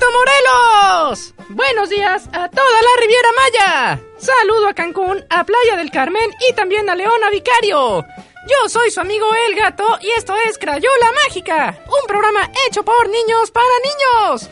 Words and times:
Puerto 0.00 0.18
Morelos. 0.18 1.34
Buenos 1.50 1.90
días 1.90 2.26
a 2.32 2.48
toda 2.48 2.82
la 2.82 3.00
Riviera 3.00 3.28
Maya. 3.36 4.00
Saludo 4.16 4.68
a 4.68 4.74
Cancún, 4.74 5.26
a 5.28 5.44
Playa 5.44 5.76
del 5.76 5.90
Carmen 5.90 6.30
y 6.48 6.54
también 6.54 6.88
a 6.88 6.94
Leona 6.94 7.28
Vicario. 7.28 8.06
Yo 8.48 8.68
soy 8.70 8.90
su 8.90 9.00
amigo 9.00 9.26
El 9.46 9.56
Gato 9.56 9.98
y 10.00 10.08
esto 10.16 10.34
es 10.48 10.56
Crayola 10.56 11.12
Mágica, 11.26 11.78
un 11.86 12.06
programa 12.06 12.50
hecho 12.66 12.82
por 12.82 13.10
niños 13.10 13.50
para 13.50 13.66
niños. 13.84 14.48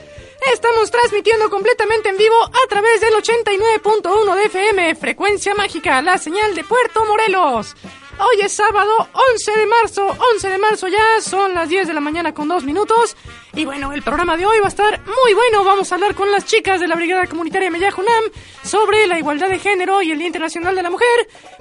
Estamos 0.53 0.91
transmitiendo 0.91 1.49
completamente 1.49 2.11
en 2.11 2.19
vivo 2.19 2.37
a 2.45 2.69
través 2.69 3.01
del 3.01 3.15
89.1 3.15 4.35
de 4.35 4.45
FM, 4.45 4.95
Frecuencia 4.97 5.55
Mágica, 5.55 6.03
la 6.03 6.19
señal 6.19 6.55
de 6.55 6.65
Puerto 6.65 7.07
Morelos. 7.07 7.75
Hoy 8.21 8.41
es 8.43 8.53
sábado 8.53 9.09
11 9.33 9.53
de 9.53 9.67
marzo, 9.67 10.05
11 10.35 10.49
de 10.49 10.59
marzo 10.59 10.89
ya, 10.89 11.21
son 11.21 11.55
las 11.55 11.69
10 11.69 11.87
de 11.87 11.95
la 11.95 12.01
mañana 12.01 12.35
con 12.35 12.49
dos 12.49 12.65
minutos. 12.65 13.17
Y 13.55 13.65
bueno, 13.65 13.93
el 13.93 14.03
programa 14.03 14.37
de 14.37 14.45
hoy 14.47 14.59
va 14.61 14.67
a 14.67 14.69
estar 14.69 15.01
muy 15.07 15.35
bueno. 15.35 15.65
Vamos 15.65 15.91
a 15.91 15.95
hablar 15.95 16.15
con 16.15 16.31
las 16.31 16.45
chicas 16.45 16.81
de 16.81 16.87
la 16.87 16.95
Brigada 16.95 17.27
Comunitaria 17.27 17.71
Meyajunam 17.71 18.25
sobre 18.63 19.07
la 19.07 19.19
igualdad 19.19 19.49
de 19.49 19.59
género 19.59 20.03
y 20.03 20.13
el 20.13 20.19
Día 20.19 20.27
Internacional 20.27 20.75
de 20.75 20.83
la 20.83 20.91
Mujer. 20.91 21.09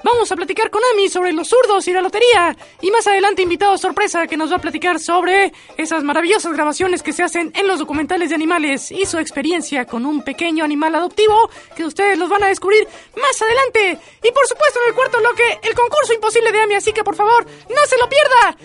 Vamos 0.04 0.32
a 0.32 0.36
platicar 0.36 0.70
con 0.70 0.82
Ami 0.94 1.08
sobre 1.10 1.32
los 1.32 1.48
zurdos 1.48 1.88
y 1.88 1.94
la 1.94 2.02
lotería. 2.02 2.56
Y 2.82 2.92
más 2.92 3.08
adelante, 3.08 3.42
invitado 3.42 3.78
sorpresa 3.78 4.28
que 4.28 4.38
nos 4.38 4.52
va 4.52 4.58
a 4.58 4.62
platicar 4.62 5.00
sobre 5.00 5.54
esas 5.78 6.04
maravillosas 6.04 6.54
grabaciones 6.54 7.02
que 7.02 7.14
se 7.14 7.24
hacen 7.24 7.52
en 7.56 7.68
los 7.68 7.80
documentales 7.80 8.30
de 8.30 8.36
animales 8.36 8.92
y 8.92 9.06
su 9.06 9.18
experiencia 9.18 9.86
con 9.86 10.06
un 10.06 10.24
pequeño 10.24 10.66
animal 10.66 10.94
adoptivo 10.96 11.50
que 11.76 11.86
ustedes 11.86 12.18
los 12.18 12.30
van 12.30 12.44
a 12.44 12.48
descubrir 12.48 12.88
más 13.16 13.42
adelante. 13.42 14.00
Y 14.24 14.32
por 14.32 14.46
supuesto, 14.46 14.80
en 14.84 14.90
el 14.90 14.96
cuarto 14.96 15.20
bloque, 15.20 15.60
el 15.64 15.74
concurso 15.74 16.14
imposible 16.14 16.52
de 16.52 16.62
Ami. 16.62 16.76
Así 16.76 16.92
que 16.92 17.04
por 17.04 17.16
favor, 17.16 17.46
no 17.46 17.86
se 17.86 17.98
lo 17.98 18.10
pierda. 18.10 18.58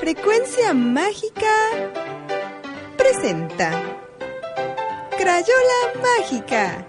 Frecuencia 0.00 0.72
Mágica 0.72 1.46
presenta 2.96 3.82
Crayola 5.18 5.80
Mágica, 6.00 6.86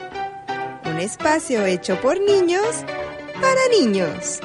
un 0.85 0.99
espacio 0.99 1.65
hecho 1.65 1.99
por 1.99 2.19
niños 2.21 2.85
para 3.41 3.67
niños. 3.69 4.39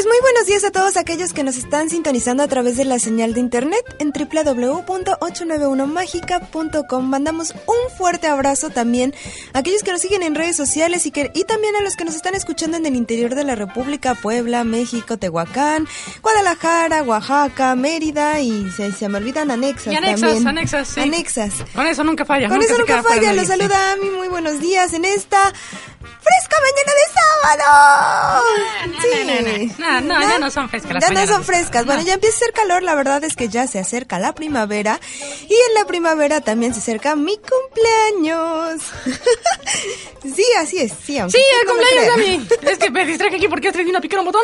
Pues 0.00 0.08
muy 0.08 0.20
buenos 0.22 0.46
días 0.46 0.64
a 0.64 0.70
todos 0.70 0.96
aquellos 0.96 1.34
que 1.34 1.44
nos 1.44 1.58
están 1.58 1.90
sintonizando 1.90 2.42
a 2.42 2.48
través 2.48 2.78
de 2.78 2.86
la 2.86 2.98
señal 2.98 3.34
de 3.34 3.40
internet 3.40 3.84
en 3.98 4.12
www.891magica.com. 4.12 7.04
Mandamos 7.04 7.52
un 7.66 7.96
fuerte 7.98 8.26
abrazo 8.26 8.70
también 8.70 9.14
a 9.52 9.58
aquellos 9.58 9.82
que 9.82 9.92
nos 9.92 10.00
siguen 10.00 10.22
en 10.22 10.34
redes 10.34 10.56
sociales 10.56 11.04
y, 11.04 11.10
que, 11.10 11.30
y 11.34 11.44
también 11.44 11.76
a 11.76 11.82
los 11.82 11.96
que 11.96 12.06
nos 12.06 12.14
están 12.14 12.34
escuchando 12.34 12.78
en 12.78 12.86
el 12.86 12.96
interior 12.96 13.34
de 13.34 13.44
la 13.44 13.56
República, 13.56 14.14
Puebla, 14.14 14.64
México, 14.64 15.18
Tehuacán, 15.18 15.86
Guadalajara, 16.22 17.02
Oaxaca, 17.02 17.74
Mérida 17.74 18.40
y 18.40 18.70
se, 18.70 18.92
se 18.92 19.06
me 19.10 19.18
olvidan 19.18 19.50
anexas, 19.50 19.92
Y 19.92 19.96
anexas, 19.96 20.30
también. 20.30 20.48
anexas, 20.48 20.88
sí. 20.88 21.00
Anexas. 21.00 21.52
Con 21.74 21.86
eso 21.86 22.04
nunca 22.04 22.24
falla. 22.24 22.48
Con 22.48 22.62
eso 22.62 22.78
nunca 22.78 23.02
falla. 23.02 23.34
Los 23.34 23.48
saluda 23.48 23.92
Ami. 23.92 24.08
Muy 24.08 24.28
buenos 24.28 24.60
días 24.60 24.94
en 24.94 25.04
esta 25.04 25.52
fresca 26.00 26.56
mañana 26.60 26.92
de 26.94 27.06
sábado. 27.14 28.44
No, 29.78 30.00
no, 30.00 30.00
no, 30.00 30.14
no, 30.14 30.20
ya 30.20 30.38
no 30.38 30.50
son 30.50 30.68
frescas 30.68 30.92
las 30.94 31.08
Ya 31.08 31.10
no 31.12 31.26
son 31.26 31.44
frescas. 31.44 31.84
Bueno, 31.84 32.00
no. 32.00 32.06
ya 32.06 32.14
empieza 32.14 32.36
a 32.36 32.38
hacer 32.38 32.52
calor. 32.52 32.82
La 32.82 32.94
verdad 32.94 33.22
es 33.24 33.36
que 33.36 33.48
ya 33.48 33.66
se 33.66 33.78
acerca 33.78 34.18
la 34.18 34.34
primavera. 34.34 35.00
Y 35.48 35.54
en 35.54 35.74
la 35.74 35.84
primavera 35.86 36.40
también 36.40 36.72
se 36.74 36.80
acerca 36.80 37.16
mi 37.16 37.36
cumpleaños. 37.38 38.82
sí, 40.22 40.44
así 40.58 40.78
es. 40.78 40.92
Sí, 41.04 41.18
aunque 41.18 41.38
Sí, 41.38 41.44
el 41.60 41.66
cumpleaños 41.68 42.16
de 42.16 42.22
mí. 42.22 42.48
Es 42.62 42.78
que 42.78 42.90
me 42.90 43.04
distraje 43.04 43.36
aquí 43.36 43.48
porque 43.48 43.68
Astrid 43.68 43.84
vino 43.86 43.98
a 43.98 44.00
picar 44.00 44.20
un 44.20 44.26
botón. 44.26 44.42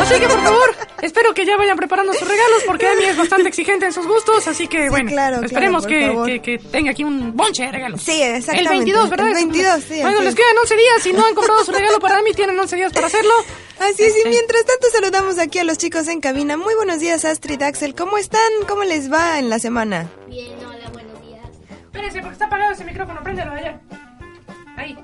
Así 0.00 0.18
que, 0.18 0.28
por 0.28 0.42
favor, 0.42 0.76
espero 1.02 1.34
que 1.34 1.44
ya 1.44 1.56
vayan 1.56 1.76
preparando 1.76 2.12
sus 2.12 2.26
regalos 2.26 2.62
porque 2.66 2.86
Amy 2.88 3.04
es 3.04 3.16
bastante 3.16 3.48
exigente 3.48 3.86
en 3.86 3.92
sus 3.92 4.06
gustos. 4.06 4.46
Así 4.48 4.66
que, 4.68 4.88
bueno, 4.90 5.10
claro, 5.10 5.44
esperemos 5.44 5.86
claro, 5.86 6.24
que, 6.24 6.40
que, 6.40 6.58
que 6.58 6.68
tenga 6.68 6.90
aquí 6.90 7.04
un 7.04 7.36
bonche 7.36 7.64
de 7.64 7.72
regalos. 7.72 8.02
Sí, 8.02 8.20
exactamente. 8.22 8.72
El 8.72 8.78
22, 8.78 9.10
¿verdad? 9.10 9.28
El 9.28 9.34
22, 9.34 9.84
sí. 9.88 10.00
Bueno, 10.02 10.20
les 10.20 10.28
es. 10.30 10.34
quedan 10.34 10.58
11 10.62 10.71
días. 10.76 11.02
Si 11.02 11.12
no 11.12 11.24
han 11.24 11.34
comprado 11.34 11.64
su 11.64 11.72
regalo 11.72 11.98
para 12.00 12.18
Amy, 12.18 12.32
tienen 12.32 12.58
11 12.58 12.76
días 12.76 12.92
para 12.92 13.06
hacerlo. 13.06 13.32
Así 13.80 14.04
es, 14.04 14.14
y 14.14 14.18
Este, 14.18 14.28
mientras 14.28 14.64
tanto 14.64 14.86
saludamos 14.92 15.38
aquí 15.38 15.58
a 15.58 15.64
los 15.64 15.78
chicos 15.78 16.06
en 16.08 16.20
cabina. 16.20 16.56
Muy 16.56 16.74
buenos 16.74 17.00
días, 17.00 17.24
Astrid, 17.24 17.62
Axel. 17.62 17.94
¿Cómo 17.94 18.18
están? 18.18 18.50
¿Cómo 18.68 18.84
les 18.84 19.10
va 19.12 19.38
en 19.38 19.50
la 19.50 19.58
semana? 19.58 20.10
Bien, 20.28 20.52
hola, 20.64 20.88
buenos 20.92 21.20
días. 21.22 21.40
Espérense, 21.84 22.20
porque 22.20 22.32
está 22.34 22.46
apagado 22.46 22.72
ese 22.72 22.84
micrófono. 22.84 23.22
Préndelo 23.22 23.52
allá. 23.52 23.80
Ahí. 24.76 24.96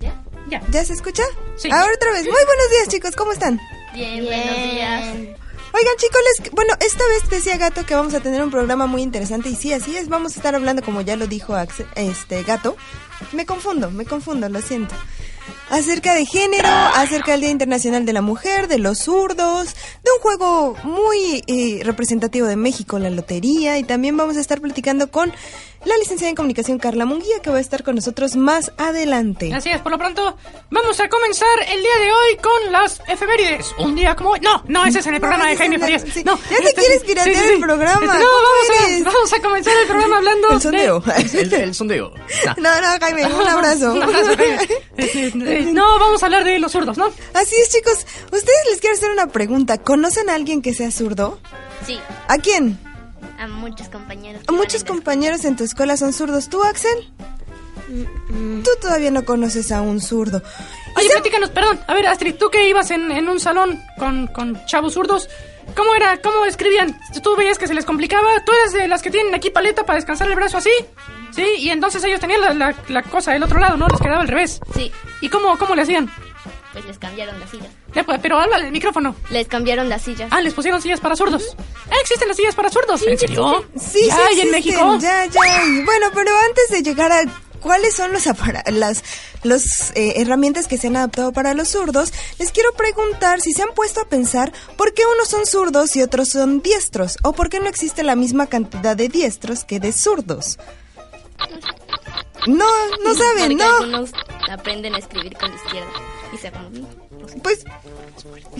¿Ya? 0.00 0.14
Ya. 0.48 0.62
¿Ya 0.70 0.84
se 0.84 0.94
escucha? 0.94 1.22
Sí. 1.56 1.70
Ahora 1.70 1.92
otra 1.94 2.12
vez. 2.12 2.22
Muy 2.22 2.32
buenos 2.32 2.70
días, 2.70 2.88
chicos. 2.88 3.14
¿Cómo 3.16 3.32
están? 3.32 3.60
Bien, 3.92 4.24
buenos 4.24 4.56
días. 4.72 5.38
Oigan, 5.76 5.96
chicos, 5.96 6.20
les- 6.38 6.52
bueno, 6.52 6.72
esta 6.80 7.04
vez 7.08 7.28
decía 7.28 7.56
Gato 7.56 7.84
que 7.84 7.96
vamos 7.96 8.14
a 8.14 8.20
tener 8.20 8.40
un 8.44 8.50
programa 8.50 8.86
muy 8.86 9.02
interesante 9.02 9.48
y 9.48 9.56
sí, 9.56 9.72
así 9.72 9.96
es. 9.96 10.08
Vamos 10.08 10.34
a 10.34 10.36
estar 10.36 10.54
hablando, 10.54 10.82
como 10.82 11.00
ya 11.00 11.16
lo 11.16 11.26
dijo 11.26 11.56
este 11.96 12.42
Gato. 12.44 12.76
Me 13.32 13.44
confundo, 13.44 13.90
me 13.90 14.04
confundo, 14.04 14.48
lo 14.48 14.60
siento. 14.62 14.94
Acerca 15.70 16.14
de 16.14 16.26
género, 16.26 16.68
acerca 16.68 17.32
del 17.32 17.40
Día 17.40 17.50
Internacional 17.50 18.04
de 18.04 18.12
la 18.12 18.20
Mujer, 18.20 18.68
de 18.68 18.78
los 18.78 18.98
zurdos, 18.98 19.74
de 20.04 20.10
un 20.16 20.20
juego 20.20 20.76
muy 20.84 21.42
eh, 21.46 21.80
representativo 21.84 22.46
de 22.46 22.56
México, 22.56 22.98
la 22.98 23.10
lotería, 23.10 23.78
y 23.78 23.84
también 23.84 24.16
vamos 24.16 24.36
a 24.36 24.40
estar 24.40 24.60
platicando 24.60 25.10
con 25.10 25.32
la 25.84 25.96
licenciada 25.98 26.30
en 26.30 26.36
comunicación 26.36 26.78
Carla 26.78 27.04
Munguía, 27.04 27.40
que 27.42 27.50
va 27.50 27.58
a 27.58 27.60
estar 27.60 27.82
con 27.82 27.94
nosotros 27.94 28.36
más 28.36 28.72
adelante. 28.78 29.52
Así 29.52 29.68
es, 29.70 29.80
por 29.82 29.92
lo 29.92 29.98
pronto, 29.98 30.34
vamos 30.70 30.98
a 31.00 31.08
comenzar 31.10 31.46
el 31.68 31.80
día 31.82 31.96
de 32.00 32.10
hoy 32.12 32.36
con 32.42 32.72
las 32.72 33.00
efemérides. 33.06 33.74
Un 33.78 33.94
día 33.94 34.14
como 34.16 34.30
hoy. 34.30 34.40
No, 34.40 34.62
no, 34.66 34.86
ese 34.86 35.00
es 35.00 35.06
en 35.06 35.14
el 35.14 35.20
No, 35.20 35.28
programa 35.28 35.50
de 35.50 35.56
Jaime 35.56 35.78
Farías. 35.78 36.04
sí. 36.12 36.22
No, 36.24 36.38
Ya 36.50 36.56
te 36.56 36.72
quieres 36.74 37.02
piratear 37.04 37.46
el 37.46 37.60
programa, 37.60 38.00
Este, 38.02 38.06
no, 38.06 38.24
¿cómo 38.24 38.32
vamos 38.32 38.70
a, 38.80 38.86
eres? 38.88 39.04
vamos 39.04 39.32
a 39.34 39.40
comenzar 39.42 39.74
el 39.82 39.86
programa 39.88 40.16
hablando 40.16 40.50
El 40.52 40.60
sondeo. 40.62 41.00
de... 41.00 41.40
El, 41.40 41.52
el 41.54 41.74
sondeo. 41.74 42.12
No, 42.56 42.80
no, 42.80 42.88
Jaime, 43.00 43.26
un 43.26 43.46
abrazo. 43.48 43.92
Un 43.94 44.02
abrazo, 44.04 44.36
Jaime. 44.38 44.58
Eh, 45.46 45.70
No, 45.72 45.98
vamos 45.98 46.22
a 46.22 46.26
hablar 46.26 46.44
de 46.44 46.58
los 46.58 46.72
zurdos, 46.72 46.96
¿no? 46.96 47.06
Así 47.34 47.54
es, 47.56 47.70
chicos. 47.70 48.06
Ustedes 48.26 48.58
les 48.70 48.80
quiero 48.80 48.96
hacer 48.96 49.10
una 49.10 49.26
pregunta. 49.28 49.78
¿Conocen 49.78 50.30
a 50.30 50.34
alguien 50.34 50.62
que 50.62 50.74
sea 50.74 50.90
zurdo? 50.90 51.38
Sí, 51.86 51.98
¿A 52.28 52.38
quién? 52.38 52.78
a 53.38 53.46
muchos 53.48 53.88
compañeros. 53.88 54.42
¿A 54.46 54.52
muchos 54.52 54.84
compañeros 54.84 55.44
en 55.44 55.56
tu 55.56 55.64
escuela 55.64 55.96
son 55.96 56.12
zurdos? 56.12 56.48
¿Tú, 56.48 56.62
Axel? 56.62 57.12
Tú 58.64 58.70
todavía 58.80 59.10
no 59.10 59.24
conoces 59.24 59.70
a 59.72 59.80
un 59.82 60.00
zurdo. 60.00 60.42
Oye, 60.96 61.08
sab- 61.08 61.12
platícanos, 61.14 61.50
perdón. 61.50 61.80
A 61.86 61.94
ver, 61.94 62.06
Astrid, 62.06 62.34
tú 62.36 62.48
que 62.50 62.68
ibas 62.68 62.90
en, 62.90 63.10
en 63.12 63.28
un 63.28 63.40
salón 63.40 63.82
con, 63.98 64.26
con 64.28 64.64
chavos 64.66 64.94
zurdos, 64.94 65.28
¿cómo 65.76 65.94
era? 65.94 66.20
¿Cómo 66.22 66.44
escribían? 66.46 66.98
¿Tú 67.22 67.36
veías 67.36 67.58
que 67.58 67.66
se 67.66 67.74
les 67.74 67.84
complicaba? 67.84 68.42
¿Tú 68.44 68.52
eres 68.52 68.72
de 68.72 68.88
las 68.88 69.02
que 69.02 69.10
tienen 69.10 69.34
aquí 69.34 69.50
paleta 69.50 69.84
para 69.84 69.96
descansar 69.96 70.28
el 70.28 70.36
brazo 70.36 70.56
así? 70.58 70.70
Sí, 71.34 71.44
y 71.58 71.70
entonces 71.70 72.02
ellos 72.04 72.20
tenían 72.20 72.40
la, 72.40 72.54
la, 72.54 72.74
la 72.88 73.02
cosa 73.02 73.32
del 73.32 73.42
otro 73.42 73.58
lado, 73.58 73.76
¿no? 73.76 73.88
Les 73.88 74.00
quedaba 74.00 74.20
al 74.20 74.28
revés. 74.28 74.60
Sí, 74.74 74.92
¿Y 75.20 75.28
cómo, 75.28 75.56
cómo 75.58 75.74
le 75.74 75.82
hacían? 75.82 76.10
pues 76.72 76.84
les 76.86 76.98
cambiaron 76.98 77.38
las 77.38 77.50
sillas. 77.50 77.68
Ya, 77.94 78.02
pues, 78.02 78.18
pero 78.20 78.36
háblale 78.36 78.66
el 78.66 78.72
micrófono. 78.72 79.14
Les 79.30 79.46
cambiaron 79.46 79.88
las 79.88 80.02
sillas. 80.02 80.28
Ah, 80.32 80.40
les 80.40 80.52
pusieron 80.54 80.82
sillas 80.82 80.98
para 80.98 81.14
zurdos. 81.14 81.54
Ah, 81.88 81.94
existen 82.00 82.26
las 82.26 82.36
sillas 82.36 82.56
para 82.56 82.68
zurdos. 82.68 83.00
¿En 83.06 83.16
serio? 83.16 83.64
Sí, 83.76 84.06
ya, 84.08 84.16
sí 84.30 84.38
¿y 84.38 84.40
en 84.40 84.50
México? 84.50 84.98
Ya, 85.00 85.24
ya. 85.26 85.40
Bueno, 85.84 86.06
pero 86.12 86.32
antes 86.48 86.70
de 86.70 86.82
llegar 86.82 87.12
a 87.12 87.20
cuáles 87.60 87.94
son 87.94 88.12
los 88.12 88.26
apara- 88.26 88.64
las 88.72 89.04
los, 89.44 89.92
eh, 89.94 90.14
herramientas 90.16 90.66
que 90.66 90.76
se 90.76 90.88
han 90.88 90.96
adaptado 90.96 91.32
para 91.32 91.54
los 91.54 91.68
zurdos, 91.68 92.12
les 92.40 92.50
quiero 92.50 92.72
preguntar 92.72 93.40
si 93.40 93.52
se 93.52 93.62
han 93.62 93.72
puesto 93.76 94.00
a 94.00 94.08
pensar 94.08 94.52
por 94.76 94.94
qué 94.94 95.02
unos 95.06 95.28
son 95.28 95.46
zurdos 95.46 95.94
y 95.94 96.02
otros 96.02 96.30
son 96.30 96.60
diestros, 96.60 97.18
o 97.22 97.34
por 97.34 97.50
qué 97.50 97.60
no 97.60 97.68
existe 97.68 98.02
la 98.02 98.16
misma 98.16 98.48
cantidad 98.48 98.96
de 98.96 99.08
diestros 99.08 99.64
que 99.64 99.78
de 99.78 99.92
zurdos. 99.92 100.58
No, 102.46 102.66
no 103.02 103.14
saben, 103.14 103.56
no. 103.56 103.64
algunos 103.64 104.12
aprenden 104.50 104.94
a 104.94 104.98
escribir 104.98 105.34
con 105.34 105.50
la 105.50 105.56
izquierda. 105.56 105.92
Y 106.32 106.36
se 106.36 106.50
como, 106.52 106.70
mm, 106.70 106.86
pues, 107.42 107.64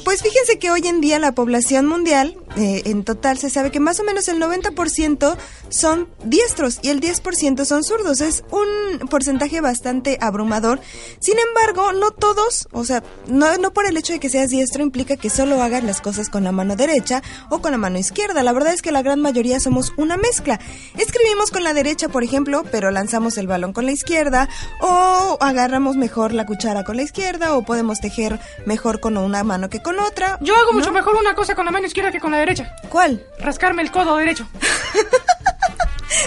Pues, 0.05 0.23
fíjense 0.23 0.59
que 0.59 0.71
hoy 0.71 0.87
en 0.87 1.00
día 1.00 1.19
la 1.19 1.32
población 1.32 1.87
mundial, 1.87 2.37
eh, 2.56 2.82
en 2.87 3.05
total, 3.05 3.38
se 3.38 3.50
sabe 3.50 3.71
que 3.71 3.81
más 3.81 4.00
o 4.00 4.05
menos 4.05 4.29
el 4.29 4.38
90% 4.38 5.37
son 5.69 6.09
diestros 6.25 6.79
y 6.82 6.91
el 6.91 7.00
10% 7.00 7.65
son 7.65 7.82
zurdos. 7.85 8.21
Es 8.21 8.44
un 8.50 9.09
porcentaje 9.09 9.61
bastante 9.61 10.19
abrumador. 10.21 10.81
Sin 11.21 11.37
embargo, 11.38 11.93
no 11.93 12.11
todos, 12.11 12.69
o 12.73 12.85
sea, 12.85 13.03
no, 13.26 13.56
no 13.59 13.73
por 13.73 13.87
el 13.87 13.97
hecho 13.97 14.12
de 14.12 14.21
que 14.21 14.29
seas 14.29 14.50
diestro 14.50 14.82
implica 14.82 15.17
que 15.17 15.31
solo 15.31 15.62
hagas 15.62 15.85
las 15.85 16.00
cosas 16.00 16.29
con 16.29 16.44
la 16.44 16.53
mano 16.53 16.76
derecha 16.76 17.23
o 17.50 17.61
con 17.61 17.73
la 17.73 17.79
mano 17.79 17.99
izquierda. 17.99 18.43
La 18.43 18.53
verdad 18.53 18.73
es 18.73 18.82
que 18.82 18.93
la 18.93 19.03
gran 19.03 19.21
mayoría 19.21 19.61
somos 19.61 19.93
una 19.97 20.17
mezcla. 20.17 20.61
Escribimos 20.97 21.50
con 21.50 21.65
la 21.65 21.75
derecha, 21.75 22.09
por 22.09 22.25
ejemplo, 22.25 22.65
pero 22.71 22.91
lanzamos 22.91 23.38
el 23.38 23.47
balón 23.47 23.73
con 23.73 23.87
la 23.87 23.93
izquierda 23.93 24.49
o 24.81 25.38
agarramos 25.41 25.97
mejor 25.97 26.32
la 26.32 26.47
cuchara 26.47 26.85
con 26.85 26.97
la 26.97 27.03
izquierda 27.03 27.56
o 27.56 27.62
podemos 27.62 28.00
tejer 28.00 28.41
mejor 28.66 29.00
con 29.00 29.16
una 29.16 29.44
mano 29.44 29.69
que 29.69 29.82
con 29.82 29.99
otra. 30.00 30.38
Yo 30.40 30.56
hago 30.56 30.72
mucho 30.72 30.87
¿no? 30.87 30.93
mejor 30.93 31.16
una 31.16 31.34
cosa 31.34 31.55
con 31.55 31.64
la 31.64 31.70
mano 31.70 31.87
izquierda 31.87 32.12
que 32.12 32.20
con 32.20 32.31
la 32.32 32.38
derecha. 32.38 32.75
¿Cuál? 32.88 33.25
Rascarme 33.38 33.82
el 33.82 33.90
codo 33.90 34.16
derecho. 34.16 34.46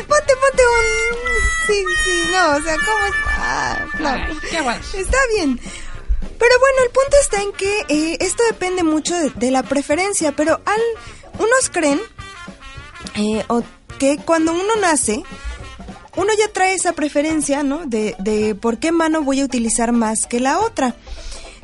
Ponte, 0.08 0.34
ponte 0.36 0.64
un... 0.64 1.66
Sí, 1.66 1.86
sí, 2.04 2.30
no, 2.32 2.58
o 2.58 2.62
sea, 2.62 2.76
¿cómo 2.76 3.06
está? 3.06 3.88
No. 4.00 4.10
Ay, 4.10 4.38
qué 4.50 4.58
aguados. 4.58 4.94
Está 4.94 5.18
bien. 5.36 5.60
Pero 6.38 6.60
bueno, 6.60 6.78
el 6.84 6.90
punto 6.92 7.18
está 7.22 7.42
en 7.42 7.52
que 7.54 7.80
eh, 7.88 8.18
esto 8.20 8.44
depende 8.50 8.84
mucho 8.84 9.16
de, 9.16 9.32
de 9.32 9.50
la 9.50 9.64
preferencia, 9.64 10.34
pero 10.34 10.62
al 10.66 10.82
unos 11.40 11.70
creen 11.72 12.00
eh, 13.16 13.44
o 13.48 13.64
que 13.98 14.18
cuando 14.18 14.54
uno 14.54 14.76
nace, 14.80 15.24
uno 16.16 16.30
ya 16.38 16.52
trae 16.52 16.74
esa 16.74 16.94
preferencia, 16.94 17.64
¿no? 17.64 17.86
De, 17.86 18.16
de 18.20 18.56
por 18.56 18.78
qué 18.78 18.92
mano 18.92 19.24
voy 19.24 19.42
a 19.42 19.46
utilizar 19.46 19.92
más 19.92 20.26
que 20.28 20.40
la 20.40 20.60
otra. 20.60 20.96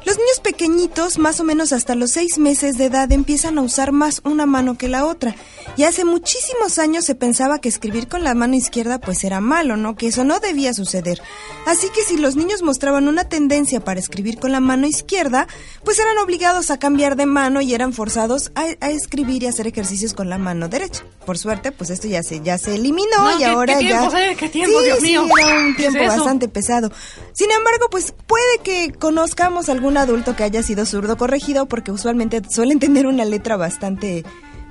Los 0.06 0.18
niños 0.18 0.40
pequeñitos, 0.44 1.18
más 1.18 1.40
o 1.40 1.44
menos 1.44 1.72
hasta 1.72 1.96
los 1.96 2.12
seis 2.12 2.38
meses 2.38 2.78
de 2.78 2.86
edad, 2.86 3.12
empiezan 3.12 3.58
a 3.58 3.62
usar 3.62 3.92
más 3.92 4.22
una 4.26 4.46
mano 4.46 4.78
que 4.78 4.90
la 4.90 5.06
otra. 5.06 5.36
Y 5.78 5.84
hace 5.84 6.04
muchísimos 6.06 6.78
años 6.78 7.06
se 7.06 7.16
pensaba 7.16 7.60
que 7.60 7.70
escribir 7.70 8.08
con 8.10 8.24
la 8.24 8.34
mano 8.34 8.56
izquierda 8.56 9.00
pues 9.00 9.24
era 9.24 9.40
malo, 9.40 9.78
¿no? 9.78 9.96
Que 9.96 10.08
eso 10.08 10.24
no 10.24 10.40
debía 10.40 10.74
suceder. 10.74 11.22
Así 11.66 11.88
que 11.90 12.04
si 12.04 12.18
los 12.18 12.36
niños 12.36 12.62
mostraban 12.64 13.08
una 13.08 13.30
tendencia 13.30 13.80
para 13.84 14.00
escribir 14.00 14.40
con 14.40 14.52
la 14.52 14.60
mano 14.60 14.86
izquierda, 14.88 15.48
pues 15.86 15.98
eran 16.00 16.18
obligados 16.18 16.70
a 16.70 16.78
cambiar 16.80 17.16
de 17.16 17.26
mano 17.26 17.62
y 17.62 17.74
eran 17.74 17.94
forzados 17.94 18.52
a, 18.56 18.66
a 18.86 18.90
escribir 18.92 19.44
y 19.44 19.48
hacer 19.48 19.68
ejercicios 19.68 20.14
con 20.14 20.30
la 20.30 20.38
mano 20.38 20.68
derecha. 20.68 21.04
Por 21.26 21.38
suerte, 21.38 21.72
pues 21.72 21.90
esto 21.90 22.08
ya 22.10 22.22
se, 22.24 22.42
ya 22.42 22.58
se 22.58 22.76
eliminó 22.76 23.08
No, 23.18 23.36
y 23.36 23.38
¿qué- 23.38 23.46
ahora 23.46 23.78
qué 23.78 23.86
ya... 23.86 24.00
tiempos, 24.00 24.14
eh? 24.20 24.36
¿Qué 24.38 24.50
tiempos, 24.50 24.80
Sí, 24.82 24.86
Dios 24.86 24.98
sí, 25.00 25.06
mío? 25.06 25.26
era 25.40 25.58
un 25.60 25.76
¿Qué 25.76 25.86
es 25.88 25.94
tiempo 25.94 26.10
bastante 26.14 26.48
pesado. 26.50 26.92
Sin 27.32 27.50
embargo, 27.50 27.88
pues 27.90 28.14
puede 28.28 28.60
que 28.64 28.92
conozcamos 28.92 29.70
algún 29.70 29.93
adulto 29.98 30.36
que 30.36 30.44
haya 30.44 30.64
sido 30.64 30.86
zurdo 30.86 31.18
corregido 31.18 31.66
porque 31.66 31.92
usualmente 31.92 32.42
suelen 32.50 32.80
tener 32.80 33.08
una 33.08 33.26
letra 33.26 33.58
bastante 33.58 34.24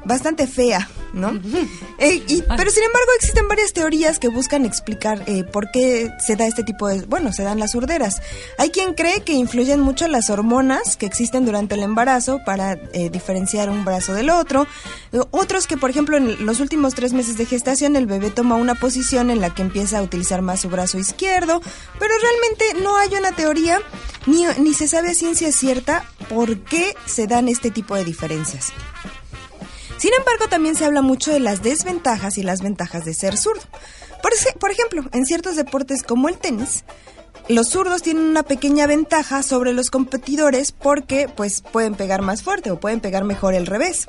bastante 0.05 0.47
fea, 0.47 0.89
¿no? 1.13 1.31
Eh, 1.99 2.23
y- 2.29 2.43
pero 2.57 2.71
sin 2.71 2.83
embargo 2.85 3.09
existen 3.17 3.47
varias 3.49 3.73
teorías 3.73 4.19
que 4.19 4.29
buscan 4.29 4.65
explicar 4.65 5.23
eh, 5.27 5.45
por 5.45 5.71
qué 5.71 6.11
se 6.19 6.37
da 6.37 6.47
este 6.47 6.65
tipo 6.65 6.89
de, 6.89 7.03
bueno, 7.03 7.33
se 7.33 7.43
dan 7.43 7.59
las 7.59 7.73
surderas. 7.73 8.21
Hay 8.59 8.71
quien 8.71 8.95
cree 8.95 9.21
que 9.23 9.33
influyen 9.35 9.81
mucho 9.81 10.09
las 10.09 10.31
hormonas 10.31 10.97
que 10.97 11.07
existen 11.07 11.45
durante 11.45 11.75
el 11.75 11.83
embarazo 11.83 12.41
para 12.45 12.73
eh, 12.93 13.11
diferenciar 13.11 13.71
un 13.71 13.85
brazo 13.85 14.15
del 14.15 14.31
otro. 14.31 14.67
Otros 15.31 15.67
que, 15.67 15.77
por 15.77 15.91
ejemplo, 15.91 16.17
en 16.17 16.45
los 16.47 16.61
últimos 16.61 16.95
tres 16.95 17.13
meses 17.13 17.37
de 17.37 17.47
gestación 17.47 17.97
el 17.97 18.07
bebé 18.07 18.31
toma 18.31 18.57
una 18.57 18.75
posición 18.75 19.31
en 19.31 19.41
la 19.41 19.55
que 19.55 19.63
empieza 19.63 19.99
a 19.99 20.03
utilizar 20.03 20.43
más 20.43 20.61
su 20.61 20.69
brazo 20.71 20.99
izquierdo, 20.99 21.61
pero 21.99 22.15
realmente 22.21 22.83
no 22.83 22.97
hay 22.97 23.11
una 23.15 23.33
teoría 23.33 23.79
ni, 24.27 24.45
ni 24.59 24.75
se 24.75 24.89
sabe 24.89 25.11
a 25.11 25.15
ciencia 25.15 25.53
cierta 25.53 26.05
por 26.29 26.59
qué 26.61 26.95
se 27.07 27.27
dan 27.27 27.49
este 27.49 27.71
tipo 27.71 27.95
de 27.95 28.05
diferencias. 28.05 28.73
Sin 30.03 30.11
embargo, 30.19 30.49
también 30.49 30.75
se 30.75 30.85
habla 30.85 31.01
mucho 31.01 31.31
de 31.31 31.39
las 31.39 31.63
desventajas 31.63 32.37
y 32.37 32.43
las 32.43 32.61
ventajas 32.61 33.05
de 33.05 33.15
ser 33.15 33.37
zurdo. 33.37 33.63
Por, 34.59 34.73
ejemplo, 34.73 35.05
en 35.13 35.25
ciertos 35.25 35.55
deportes 35.55 36.03
como 36.03 36.29
el 36.29 36.39
tenis, 36.39 36.83
los 37.49 37.69
zurdos 37.69 38.03
tienen 38.03 38.25
una 38.25 38.43
pequeña 38.43 38.89
ventaja 38.89 39.45
sobre 39.45 39.73
los 39.73 39.91
competidores 39.91 40.73
porque 40.73 41.29
pues 41.29 41.61
pueden 41.61 41.95
pegar 41.95 42.21
más 42.21 42.43
fuerte 42.43 42.73
o 42.73 42.81
pueden 42.81 42.99
pegar 42.99 43.23
mejor 43.23 43.55
el 43.55 43.65
revés. 43.65 44.09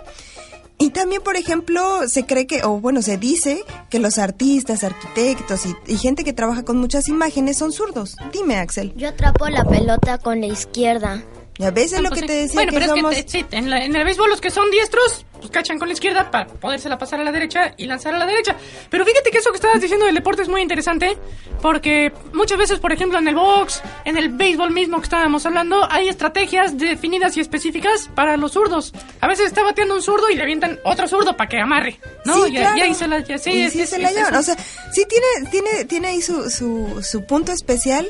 Y 0.79 0.89
también, 0.89 1.21
por 1.21 1.35
ejemplo, 1.35 2.09
se 2.09 2.25
cree 2.25 2.47
que, 2.47 2.63
o 2.63 2.79
bueno, 2.79 3.03
se 3.03 3.19
dice 3.19 3.63
que 3.91 3.99
los 3.99 4.17
artistas, 4.17 4.83
arquitectos 4.83 5.61
y 5.85 5.97
gente 5.99 6.23
que 6.23 6.33
trabaja 6.33 6.65
con 6.65 6.77
muchas 6.77 7.07
imágenes 7.07 7.59
son 7.59 7.71
zurdos. 7.71 8.15
Dime, 8.31 8.57
Axel. 8.57 8.95
Yo 8.95 9.09
atrapo 9.09 9.47
la 9.47 9.63
pelota 9.63 10.17
con 10.17 10.41
la 10.41 10.47
izquierda. 10.47 11.23
¿Ya 11.59 11.69
ves 11.69 11.93
es 11.93 12.01
lo 12.01 12.09
Pues 12.09 12.21
que 12.21 12.25
sí. 12.25 12.27
te 12.27 12.33
decía 12.33 12.53
Bueno, 12.55 12.71
que 12.71 12.79
pero 12.79 12.95
somos... 12.95 13.15
es 13.15 13.23
que 13.25 13.29
sí, 13.29 13.45
en, 13.51 13.69
la- 13.69 13.83
en 13.85 13.95
el 13.95 14.03
béisbol 14.03 14.27
los 14.29 14.41
que 14.41 14.49
son 14.49 14.71
diestros, 14.71 15.23
pues 15.37 15.51
cachan 15.51 15.77
con 15.77 15.87
la 15.87 15.93
izquierda 15.93 16.31
para 16.31 16.47
podérsela 16.47 16.97
pasar 16.97 17.19
a 17.19 17.23
la 17.23 17.31
derecha 17.31 17.75
y 17.77 17.85
lanzar 17.85 18.15
a 18.15 18.17
la 18.17 18.25
derecha. 18.25 18.55
Pero 18.89 19.05
fíjate 19.05 19.29
que 19.29 19.37
eso 19.37 19.51
que 19.51 19.57
estabas 19.57 19.79
diciendo 19.79 20.07
del 20.07 20.15
deporte 20.15 20.41
es 20.41 20.49
muy 20.49 20.61
interesante, 20.63 21.15
porque 21.61 22.11
muchas 22.33 22.57
veces, 22.57 22.79
por 22.79 22.91
ejemplo, 22.91 23.19
en 23.19 23.27
el 23.27 23.35
box, 23.35 23.83
en 24.05 24.17
el 24.17 24.29
béisbol 24.29 24.71
mismo 24.71 24.97
que 24.97 25.03
estábamos 25.03 25.45
hablando, 25.45 25.87
hay 25.91 26.07
estrategias 26.09 26.75
definidas 26.77 27.37
y 27.37 27.41
específicas 27.41 28.09
para 28.15 28.35
los 28.35 28.53
zurdos. 28.53 28.91
A 29.21 29.27
veces 29.27 29.45
está 29.45 29.61
bateando 29.61 29.93
un 29.93 30.01
zurdo 30.01 30.31
y 30.31 30.35
le 30.35 30.41
avientan 30.41 30.79
otro 30.83 31.07
zurdo 31.07 31.37
para 31.37 31.49
que 31.49 31.59
amarre, 31.59 31.99
¿no? 32.25 32.45
Sí, 32.45 32.51
y, 32.51 32.55
claro. 32.57 32.77
y 32.77 32.81
ahí 32.81 32.95
se 32.95 33.07
la, 33.07 33.19
ya- 33.19 33.37
sí, 33.37 33.51
Y 33.51 33.61
es- 33.61 33.73
sí 33.73 33.81
es- 33.81 33.89
se 33.91 33.99
la 33.99 34.09
es- 34.09 34.15
llevan. 34.15 34.33
es- 34.33 34.39
O 34.39 34.43
sea, 34.43 34.55
sí 34.91 35.05
tiene, 35.07 35.51
tiene, 35.51 35.85
tiene 35.85 36.07
ahí 36.07 36.21
su, 36.23 36.49
su, 36.49 36.99
su 37.03 37.23
punto 37.25 37.51
especial. 37.51 38.09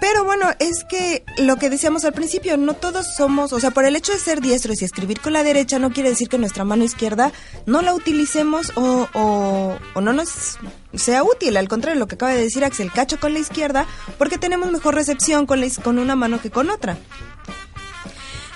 Pero 0.00 0.24
bueno, 0.24 0.46
es 0.58 0.84
que 0.84 1.24
lo 1.38 1.56
que 1.56 1.70
decíamos 1.70 2.04
al 2.04 2.12
principio, 2.12 2.56
no 2.56 2.74
todos 2.74 3.14
somos, 3.16 3.52
o 3.52 3.60
sea, 3.60 3.70
por 3.70 3.84
el 3.84 3.96
hecho 3.96 4.12
de 4.12 4.18
ser 4.18 4.40
diestros 4.40 4.80
y 4.80 4.84
escribir 4.84 5.20
con 5.20 5.32
la 5.32 5.42
derecha 5.42 5.78
no 5.78 5.92
quiere 5.92 6.10
decir 6.10 6.28
que 6.28 6.38
nuestra 6.38 6.64
mano 6.64 6.84
izquierda 6.84 7.32
no 7.66 7.82
la 7.82 7.94
utilicemos 7.94 8.72
o, 8.76 9.08
o, 9.14 9.78
o 9.94 10.00
no 10.00 10.12
nos 10.12 10.58
sea 10.94 11.22
útil. 11.22 11.56
Al 11.56 11.68
contrario, 11.68 11.98
lo 11.98 12.06
que 12.06 12.14
acaba 12.14 12.32
de 12.32 12.42
decir 12.42 12.64
Axel, 12.64 12.92
cacho 12.92 13.18
con 13.20 13.32
la 13.32 13.40
izquierda 13.40 13.86
porque 14.18 14.38
tenemos 14.38 14.70
mejor 14.70 14.94
recepción 14.94 15.46
con, 15.46 15.60
la 15.60 15.68
con 15.82 15.98
una 15.98 16.16
mano 16.16 16.40
que 16.40 16.50
con 16.50 16.70
otra. 16.70 16.96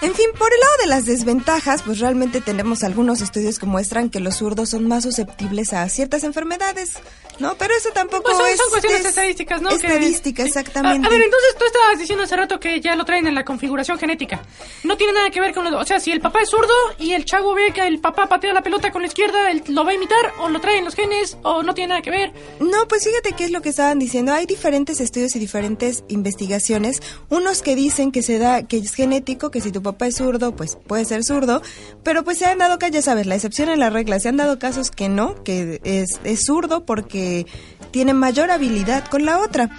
En 0.01 0.15
fin, 0.15 0.27
por 0.39 0.53
el 0.53 0.61
lado 0.61 0.73
de 0.83 0.87
las 0.87 1.07
desventajas, 1.07 1.83
pues 1.83 1.99
realmente 1.99 2.41
tenemos 2.41 2.85
algunos 2.85 3.21
estudios 3.21 3.59
que 3.59 3.67
muestran 3.67 4.11
que 4.11 4.21
los 4.21 4.37
zurdos 4.37 4.71
son 4.71 4.87
más 4.87 5.03
susceptibles 5.03 5.73
a 5.73 5.89
ciertas 5.89 6.23
enfermedades, 6.23 6.93
¿no? 7.41 7.57
Pero 7.57 7.75
eso 7.75 7.89
tampoco 7.93 8.23
Pues 8.23 8.37
son, 8.37 8.47
es... 8.49 8.57
son 8.59 8.71
cuestiones 8.71 9.01
es 9.01 9.07
estadísticas, 9.07 9.61
¿no? 9.61 9.71
Estadística, 9.71 10.45
exactamente. 10.45 11.05
A, 11.05 11.11
a 11.11 11.13
ver, 11.13 11.23
entonces 11.23 11.57
tú 11.59 11.65
estabas 11.65 11.99
diciendo 11.99 12.23
hace 12.23 12.37
rato 12.37 12.61
que 12.61 12.81
ya 12.81 12.95
lo 12.95 13.05
traen 13.05 13.27
en 13.27 13.35
la 13.35 13.45
configuración 13.45 13.99
genética. 13.99 14.41
No 14.85 14.97
tiene 14.97 15.15
nada 15.15 15.31
que 15.31 15.41
ver 15.41 15.53
con 15.53 15.69
lo... 15.69 15.77
O 15.77 15.85
sea, 15.85 15.99
si 15.99 16.13
el 16.13 16.21
papá 16.21 16.43
es 16.43 16.51
zurdo 16.51 16.73
y 17.01 17.13
el 17.15 17.25
chavo 17.25 17.55
ve 17.55 17.73
que 17.73 17.85
el 17.85 17.99
papá 17.99 18.29
patea 18.29 18.55
la 18.55 18.63
pelota 18.63 18.93
con 18.93 19.03
la 19.03 19.09
izquierda, 19.09 19.51
él 19.51 19.65
lo 19.67 19.85
va 19.85 19.91
a 19.91 19.95
imitar 19.95 20.33
o 20.39 20.49
lo 20.49 20.61
traen 20.61 20.85
los 20.85 20.95
genes 20.95 21.39
o 21.43 21.65
no 21.65 21.75
tiene 21.75 21.89
nada 21.89 22.03
que 22.03 22.11
ver. 22.11 22.33
No, 22.61 22.87
pues 22.87 23.03
fíjate 23.05 23.33
qué 23.33 23.47
es 23.47 23.51
lo 23.51 23.63
que 23.63 23.71
estaban 23.71 23.99
diciendo. 23.99 24.33
Hay 24.33 24.47
diferentes 24.47 25.01
estudios 25.01 25.35
y 25.35 25.41
diferentes 25.41 26.05
investigaciones. 26.07 27.03
Unos 27.31 27.63
que 27.63 27.75
dicen 27.75 28.13
que 28.13 28.23
se 28.23 28.39
da, 28.39 28.63
que 28.63 28.79
es 28.79 28.95
genético, 28.95 29.51
que 29.51 29.61
si 29.61 29.73
tu 29.73 29.83
papá 29.93 30.07
es 30.07 30.17
zurdo, 30.17 30.55
pues 30.55 30.77
puede 30.87 31.05
ser 31.05 31.25
zurdo. 31.25 31.63
Pero 32.03 32.25
pues 32.25 32.39
se 32.39 32.47
han 32.47 32.59
dado 32.59 32.79
casos, 32.79 32.95
ya 32.95 33.03
sabes, 33.03 33.27
la 33.27 33.35
excepción 33.35 33.69
en 33.69 33.81
la 33.81 33.91
regla. 33.91 34.21
Se 34.21 34.29
han 34.29 34.37
dado 34.37 34.59
casos 34.59 34.91
que 34.91 35.09
no, 35.09 35.43
que 35.45 35.81
es, 35.85 36.21
es 36.25 36.45
zurdo 36.45 36.85
porque 36.85 37.47
tiene 37.91 38.15
mayor 38.15 38.51
habilidad 38.51 39.07
con 39.09 39.25
la 39.25 39.39
otra. 39.39 39.71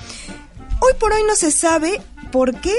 Hoy 0.82 0.94
por 1.00 1.14
hoy 1.14 1.22
no 1.28 1.36
se 1.36 1.52
sabe 1.52 2.02
por 2.32 2.60
qué 2.62 2.74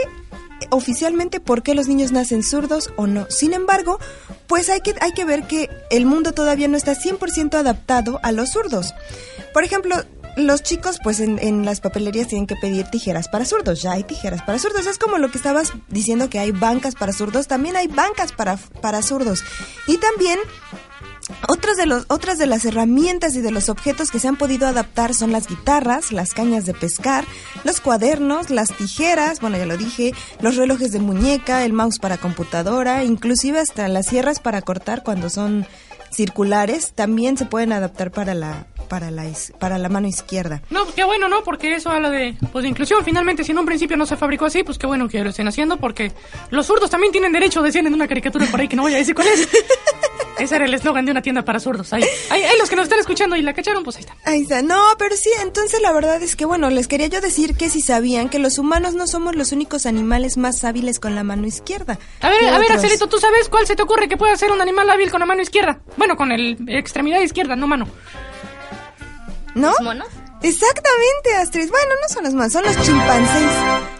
oficialmente 0.70 1.40
por 1.40 1.62
qué 1.62 1.74
los 1.74 1.88
niños 1.88 2.12
nacen 2.12 2.42
zurdos 2.42 2.92
o 2.96 3.06
no. 3.06 3.26
Sin 3.30 3.54
embargo, 3.54 3.98
pues 4.46 4.68
hay 4.68 4.80
que, 4.80 4.94
hay 5.00 5.12
que 5.12 5.24
ver 5.24 5.44
que 5.44 5.70
el 5.90 6.06
mundo 6.06 6.32
todavía 6.32 6.68
no 6.68 6.76
está 6.76 6.94
100% 6.94 7.54
adaptado 7.54 8.20
a 8.22 8.32
los 8.32 8.50
zurdos. 8.50 8.94
Por 9.52 9.64
ejemplo, 9.64 9.96
los 10.36 10.62
chicos 10.62 10.98
pues 11.02 11.20
en, 11.20 11.38
en 11.38 11.64
las 11.64 11.80
papelerías 11.80 12.28
tienen 12.28 12.46
que 12.46 12.56
pedir 12.56 12.86
tijeras 12.86 13.28
para 13.28 13.44
zurdos. 13.44 13.82
Ya 13.82 13.92
hay 13.92 14.04
tijeras 14.04 14.42
para 14.42 14.58
zurdos. 14.58 14.86
Es 14.86 14.98
como 14.98 15.18
lo 15.18 15.30
que 15.30 15.38
estabas 15.38 15.72
diciendo 15.88 16.30
que 16.30 16.38
hay 16.38 16.50
bancas 16.50 16.94
para 16.94 17.12
zurdos. 17.12 17.46
También 17.46 17.76
hay 17.76 17.88
bancas 17.88 18.32
para, 18.32 18.56
para 18.56 19.02
zurdos. 19.02 19.42
Y 19.86 19.98
también 19.98 20.38
otras 21.48 21.76
de, 21.76 21.86
los, 21.86 22.04
otras 22.08 22.38
de 22.38 22.46
las 22.46 22.64
herramientas 22.64 23.34
y 23.34 23.40
de 23.40 23.50
los 23.50 23.68
objetos 23.68 24.10
que 24.10 24.18
se 24.18 24.28
han 24.28 24.36
podido 24.36 24.66
adaptar 24.66 25.14
son 25.14 25.32
las 25.32 25.46
guitarras, 25.46 26.12
las 26.12 26.34
cañas 26.34 26.66
de 26.66 26.74
pescar, 26.74 27.24
los 27.64 27.80
cuadernos, 27.80 28.50
las 28.50 28.72
tijeras, 28.72 29.40
bueno 29.40 29.56
ya 29.56 29.66
lo 29.66 29.76
dije, 29.76 30.12
los 30.40 30.56
relojes 30.56 30.92
de 30.92 30.98
muñeca, 30.98 31.64
el 31.64 31.72
mouse 31.72 31.98
para 31.98 32.18
computadora, 32.18 33.04
inclusive 33.04 33.60
hasta 33.60 33.88
las 33.88 34.06
sierras 34.06 34.40
para 34.40 34.62
cortar 34.62 35.02
cuando 35.02 35.30
son 35.30 35.66
circulares, 36.10 36.92
también 36.94 37.36
se 37.36 37.46
pueden 37.46 37.72
adaptar 37.72 38.10
para 38.10 38.34
la, 38.34 38.66
para 38.90 39.10
la, 39.10 39.24
is- 39.26 39.52
para 39.58 39.78
la 39.78 39.88
mano 39.88 40.08
izquierda. 40.08 40.60
No, 40.68 40.82
pues 40.82 40.96
qué 40.96 41.04
bueno, 41.04 41.28
¿no? 41.28 41.42
Porque 41.44 41.74
eso 41.74 41.88
habla 41.90 42.10
de, 42.10 42.34
pues, 42.52 42.64
de 42.64 42.68
inclusión. 42.68 43.02
Finalmente, 43.04 43.44
si 43.44 43.52
en 43.52 43.58
un 43.58 43.64
principio 43.64 43.96
no 43.96 44.04
se 44.04 44.16
fabricó 44.16 44.44
así, 44.46 44.64
pues 44.64 44.76
qué 44.76 44.86
bueno 44.86 45.08
que 45.08 45.22
lo 45.24 45.30
estén 45.30 45.46
haciendo 45.48 45.76
porque 45.78 46.12
los 46.50 46.66
zurdos 46.66 46.90
también 46.90 47.12
tienen 47.12 47.32
derecho, 47.32 47.62
decían 47.62 47.86
en 47.86 47.94
una 47.94 48.08
caricatura 48.08 48.46
por 48.46 48.60
ahí 48.60 48.68
que 48.68 48.74
no 48.76 48.82
voy 48.82 48.92
a 48.94 48.96
decir 48.98 49.14
cuál 49.14 49.28
es. 49.28 49.48
Ese 50.38 50.56
era 50.56 50.64
el 50.64 50.72
eslogan 50.72 51.04
de 51.04 51.10
una 51.12 51.20
tienda 51.22 51.42
para 51.42 51.60
zurdos. 51.60 51.92
Ahí, 51.92 52.02
ahí, 52.30 52.42
ahí 52.42 52.58
los 52.58 52.70
que 52.70 52.74
nos 52.76 52.84
están 52.84 52.98
escuchando 52.98 53.36
y 53.36 53.42
la 53.42 53.52
cacharon, 53.52 53.84
pues 53.84 53.96
ahí 53.96 54.02
está. 54.02 54.16
Ahí 54.24 54.40
está. 54.42 54.62
No, 54.62 54.80
pero 54.98 55.14
sí, 55.16 55.28
entonces 55.42 55.82
la 55.82 55.92
verdad 55.92 56.20
es 56.22 56.34
que, 56.34 56.46
bueno, 56.46 56.70
les 56.70 56.88
quería 56.88 57.08
yo 57.08 57.20
decir 57.20 57.54
que 57.56 57.68
si 57.68 57.82
sabían 57.82 58.28
que 58.30 58.38
los 58.38 58.58
humanos 58.58 58.94
no 58.94 59.06
somos 59.06 59.36
los 59.36 59.52
únicos 59.52 59.84
animales 59.86 60.38
más 60.38 60.64
hábiles 60.64 60.98
con 60.98 61.14
la 61.14 61.24
mano 61.24 61.46
izquierda. 61.46 61.98
A 62.22 62.30
ver, 62.30 62.48
a 62.48 62.52
ver, 62.58 62.62
otros. 62.72 62.84
Axelito, 62.84 63.06
¿tú 63.06 63.18
sabes 63.18 63.48
cuál 63.50 63.66
se 63.66 63.76
te 63.76 63.82
ocurre 63.82 64.08
que 64.08 64.16
puede 64.16 64.34
ser 64.38 64.50
un 64.50 64.60
animal 64.62 64.88
hábil 64.88 65.10
con 65.10 65.20
la 65.20 65.26
mano 65.26 65.42
izquierda? 65.42 65.80
Bueno, 65.98 66.16
con 66.16 66.32
el 66.32 66.56
extremidad 66.68 67.20
izquierda, 67.20 67.54
no 67.54 67.66
mano. 67.66 67.86
¿No? 69.54 69.68
¿Los 69.68 69.80
monos? 69.82 70.08
Exactamente, 70.42 71.34
Astrid. 71.38 71.68
Bueno, 71.70 71.94
no 72.02 72.08
son 72.08 72.24
los 72.24 72.34
más, 72.34 72.52
son 72.52 72.64
los 72.64 72.74
chimpancés. 72.82 73.52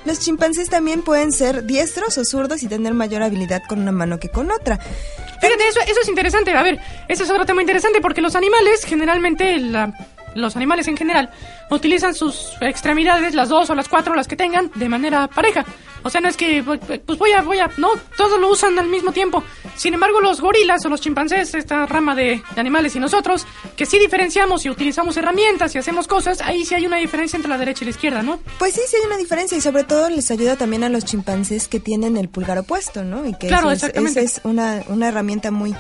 Los 0.07 0.21
chimpancés 0.21 0.69
también 0.71 1.03
pueden 1.03 1.33
ser 1.33 1.65
diestros 1.65 2.17
o 2.19 2.25
zurdos 2.25 2.63
y 2.63 2.69
tener 2.69 2.95
mayor 2.95 3.23
habilidad 3.23 3.61
con 3.69 3.81
una 3.81 3.93
mano 3.93 4.19
que 4.19 4.31
con 4.31 4.51
otra. 4.51 4.79
Fíjate, 4.79 5.69
eso, 5.69 5.81
eso 5.87 6.01
es 6.03 6.09
interesante. 6.09 6.53
A 6.53 6.63
ver, 6.63 6.79
ese 7.09 7.25
es 7.25 7.31
otro 7.31 7.45
tema 7.47 7.61
interesante 7.61 8.01
porque 8.01 8.21
los 8.23 8.37
animales, 8.37 8.85
generalmente, 8.85 9.59
la- 9.59 9.93
los 10.35 10.57
animales 10.57 10.89
en 10.89 10.97
general, 10.97 11.31
utilizan 11.71 12.15
sus 12.15 12.53
extremidades, 12.61 13.35
las 13.35 13.49
dos 13.49 13.71
o 13.71 13.75
las 13.75 13.89
cuatro, 13.89 14.15
las 14.15 14.29
que 14.29 14.37
tengan, 14.37 14.71
de 14.75 14.89
manera 14.89 15.29
pareja. 15.29 15.65
O 16.03 16.09
sea, 16.09 16.21
no 16.21 16.29
es 16.29 16.37
que, 16.37 16.63
pues 16.63 17.19
voy 17.19 17.33
a, 17.33 17.43
voy 17.43 17.59
a, 17.59 17.71
no, 17.77 17.91
todos 18.17 18.41
lo 18.41 18.51
usan 18.51 18.79
al 18.79 18.89
mismo 18.89 19.13
tiempo. 19.13 19.43
Sin 19.77 19.93
embargo, 19.93 20.21
los 20.21 20.41
gorilas 20.41 20.85
o 20.87 20.89
los 20.89 21.01
chimpancés, 21.01 21.55
esta 21.55 21.85
rama 21.87 22.15
de, 22.15 22.43
de 22.55 22.61
animales 22.61 22.97
y 22.97 23.01
nosotros, 23.01 23.47
que 23.77 23.85
sí 23.85 23.99
diferenciamos 23.99 24.65
y 24.65 24.71
utilizamos 24.71 25.17
herramientas 25.17 25.75
y 25.75 25.79
hacemos 25.79 26.07
cosas, 26.07 26.41
ahí 26.41 26.65
sí 26.65 26.75
hay 26.75 26.87
una 26.87 26.97
diferencia 26.97 27.37
entre 27.37 27.51
la 27.51 27.59
derecha 27.59 27.85
y 27.85 27.87
la 27.87 27.91
izquierda, 27.91 28.23
¿no? 28.23 28.39
Pues 28.59 28.75
sí, 28.75 28.81
sí 28.87 28.97
hay 28.97 29.07
una 29.07 29.19
diferencia 29.19 29.59
y 29.59 29.61
sobre 29.61 29.85
todo 29.85 30.09
les 30.09 30.31
ayuda 30.31 30.57
también 30.57 30.85
a 30.85 30.89
los 30.89 31.05
chimpancés 31.05 31.69
que 31.69 31.81
tienen 31.81 32.17
el 32.17 32.29
pulgar 32.29 32.59
opuesto, 32.59 33.05
¿no? 33.05 33.27
Y 33.27 33.35
que 33.35 33.49
Claro, 33.49 33.71
esa 33.71 33.89
es 33.89 34.41
una, 34.45 34.83
una 34.89 35.09
herramienta 35.09 35.51
muy, 35.51 35.75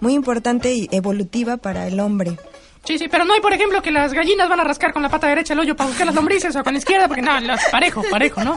muy 0.00 0.14
importante 0.14 0.72
y 0.74 0.88
evolutiva 0.92 1.56
para 1.56 1.86
el 1.88 1.98
hombre. 1.98 2.36
Sí, 2.84 2.98
sí, 2.98 3.08
pero 3.08 3.24
no 3.24 3.32
hay, 3.32 3.40
por 3.40 3.52
ejemplo, 3.52 3.80
que 3.80 3.90
las 3.90 4.12
gallinas 4.12 4.48
van 4.48 4.60
a 4.60 4.64
rascar 4.64 4.92
con 4.92 5.02
la 5.02 5.08
pata 5.08 5.26
derecha 5.26 5.54
el 5.54 5.60
hoyo 5.60 5.74
para 5.74 5.88
buscar 5.88 6.06
las 6.06 6.14
lombrices 6.14 6.54
o 6.54 6.62
con 6.62 6.74
la 6.74 6.78
izquierda, 6.78 7.08
porque 7.08 7.22
no, 7.22 7.40
las 7.40 7.64
parejo, 7.70 8.02
parejo, 8.10 8.44
¿no? 8.44 8.56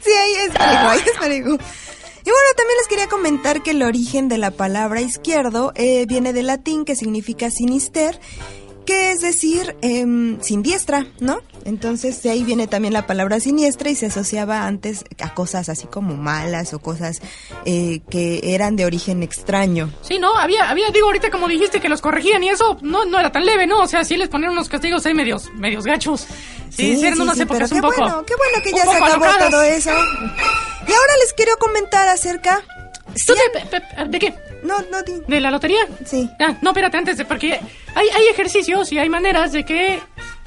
Sí, 0.00 0.10
ahí 0.10 0.32
es 0.46 0.50
parejo, 0.50 0.88
ahí 0.88 1.00
es 1.04 1.18
parejo. 1.18 1.48
Y 2.28 2.30
bueno, 2.30 2.48
también 2.56 2.76
les 2.78 2.88
quería 2.88 3.06
comentar 3.06 3.62
que 3.62 3.70
el 3.70 3.82
origen 3.82 4.28
de 4.28 4.36
la 4.36 4.50
palabra 4.50 5.00
izquierdo 5.00 5.72
eh, 5.76 6.04
viene 6.06 6.32
del 6.32 6.48
latín 6.48 6.84
que 6.84 6.96
significa 6.96 7.50
sinister, 7.50 8.20
que 8.88 9.12
es 9.12 9.20
decir, 9.20 9.76
em, 9.82 10.40
sin 10.40 10.62
diestra, 10.62 11.04
¿no? 11.20 11.42
Entonces 11.66 12.22
de 12.22 12.30
ahí 12.30 12.42
viene 12.42 12.66
también 12.68 12.94
la 12.94 13.06
palabra 13.06 13.38
siniestra 13.38 13.90
y 13.90 13.94
se 13.94 14.06
asociaba 14.06 14.66
antes 14.66 15.04
a 15.20 15.34
cosas 15.34 15.68
así 15.68 15.86
como 15.86 16.16
malas 16.16 16.72
o 16.72 16.78
cosas 16.78 17.20
eh, 17.66 18.00
que 18.08 18.40
eran 18.54 18.76
de 18.76 18.86
origen 18.86 19.22
extraño. 19.22 19.92
Sí, 20.00 20.18
no, 20.18 20.34
había, 20.38 20.70
había, 20.70 20.88
digo, 20.90 21.04
ahorita 21.08 21.30
como 21.30 21.48
dijiste 21.48 21.80
que 21.80 21.90
los 21.90 22.00
corregían 22.00 22.42
y 22.44 22.48
eso 22.48 22.78
no, 22.80 23.04
no 23.04 23.20
era 23.20 23.30
tan 23.30 23.44
leve, 23.44 23.66
¿no? 23.66 23.80
O 23.82 23.86
sea, 23.86 24.04
sí 24.04 24.16
les 24.16 24.30
ponían 24.30 24.52
unos 24.52 24.70
castigos 24.70 25.04
ahí 25.04 25.12
medios, 25.12 25.52
medios 25.52 25.84
gachos. 25.84 26.26
Sí, 26.70 26.96
sí, 26.96 27.06
unas 27.20 27.36
sí, 27.36 27.42
épocas 27.42 27.68
pero 27.70 27.74
un 27.86 27.92
qué 27.92 27.96
poco. 27.98 28.02
bueno, 28.10 28.24
qué 28.24 28.36
bueno 28.36 28.62
que 28.64 28.70
ya 28.72 28.84
se 28.84 28.90
acabó 28.96 29.04
alocadas. 29.24 29.50
todo 29.50 29.62
eso. 29.64 29.90
Y 29.90 30.92
ahora 30.92 31.12
les 31.20 31.32
quiero 31.36 31.58
comentar 31.58 32.08
acerca... 32.08 32.62
¿Tú 33.26 33.34
cien- 33.34 33.52
te- 33.52 33.66
pe- 33.66 33.80
pe- 33.96 34.08
¿De 34.08 34.18
qué? 34.18 34.34
No, 34.62 34.76
no, 34.90 35.02
di- 35.02 35.22
¿De 35.26 35.40
la 35.40 35.50
lotería? 35.50 35.80
Sí. 36.04 36.28
Ah, 36.40 36.56
no, 36.62 36.70
espérate, 36.70 36.96
antes 36.96 37.16
de, 37.16 37.24
porque 37.24 37.52
hay, 37.94 38.08
hay 38.08 38.26
ejercicios 38.30 38.90
y 38.92 38.98
hay 38.98 39.08
maneras 39.08 39.52
de 39.52 39.64
que 39.64 40.00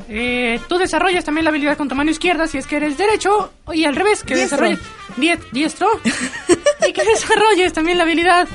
eh, 0.09 0.59
tú 0.67 0.77
desarrolles 0.77 1.23
también 1.23 1.45
la 1.45 1.49
habilidad 1.51 1.77
con 1.77 1.87
tu 1.87 1.95
mano 1.95 2.11
izquierda 2.11 2.47
si 2.47 2.57
es 2.57 2.67
que 2.67 2.77
eres 2.77 2.97
derecho 2.97 3.53
y 3.73 3.85
al 3.85 3.95
revés, 3.95 4.23
que 4.23 4.35
Diestro. 4.35 4.57
desarrolles 4.67 4.79
die- 5.17 5.39
diestro 5.51 5.87
y 6.87 6.91
que 6.93 7.03
desarrolles 7.05 7.71
también 7.73 7.97
la 7.97 8.03
habilidad 8.03 8.47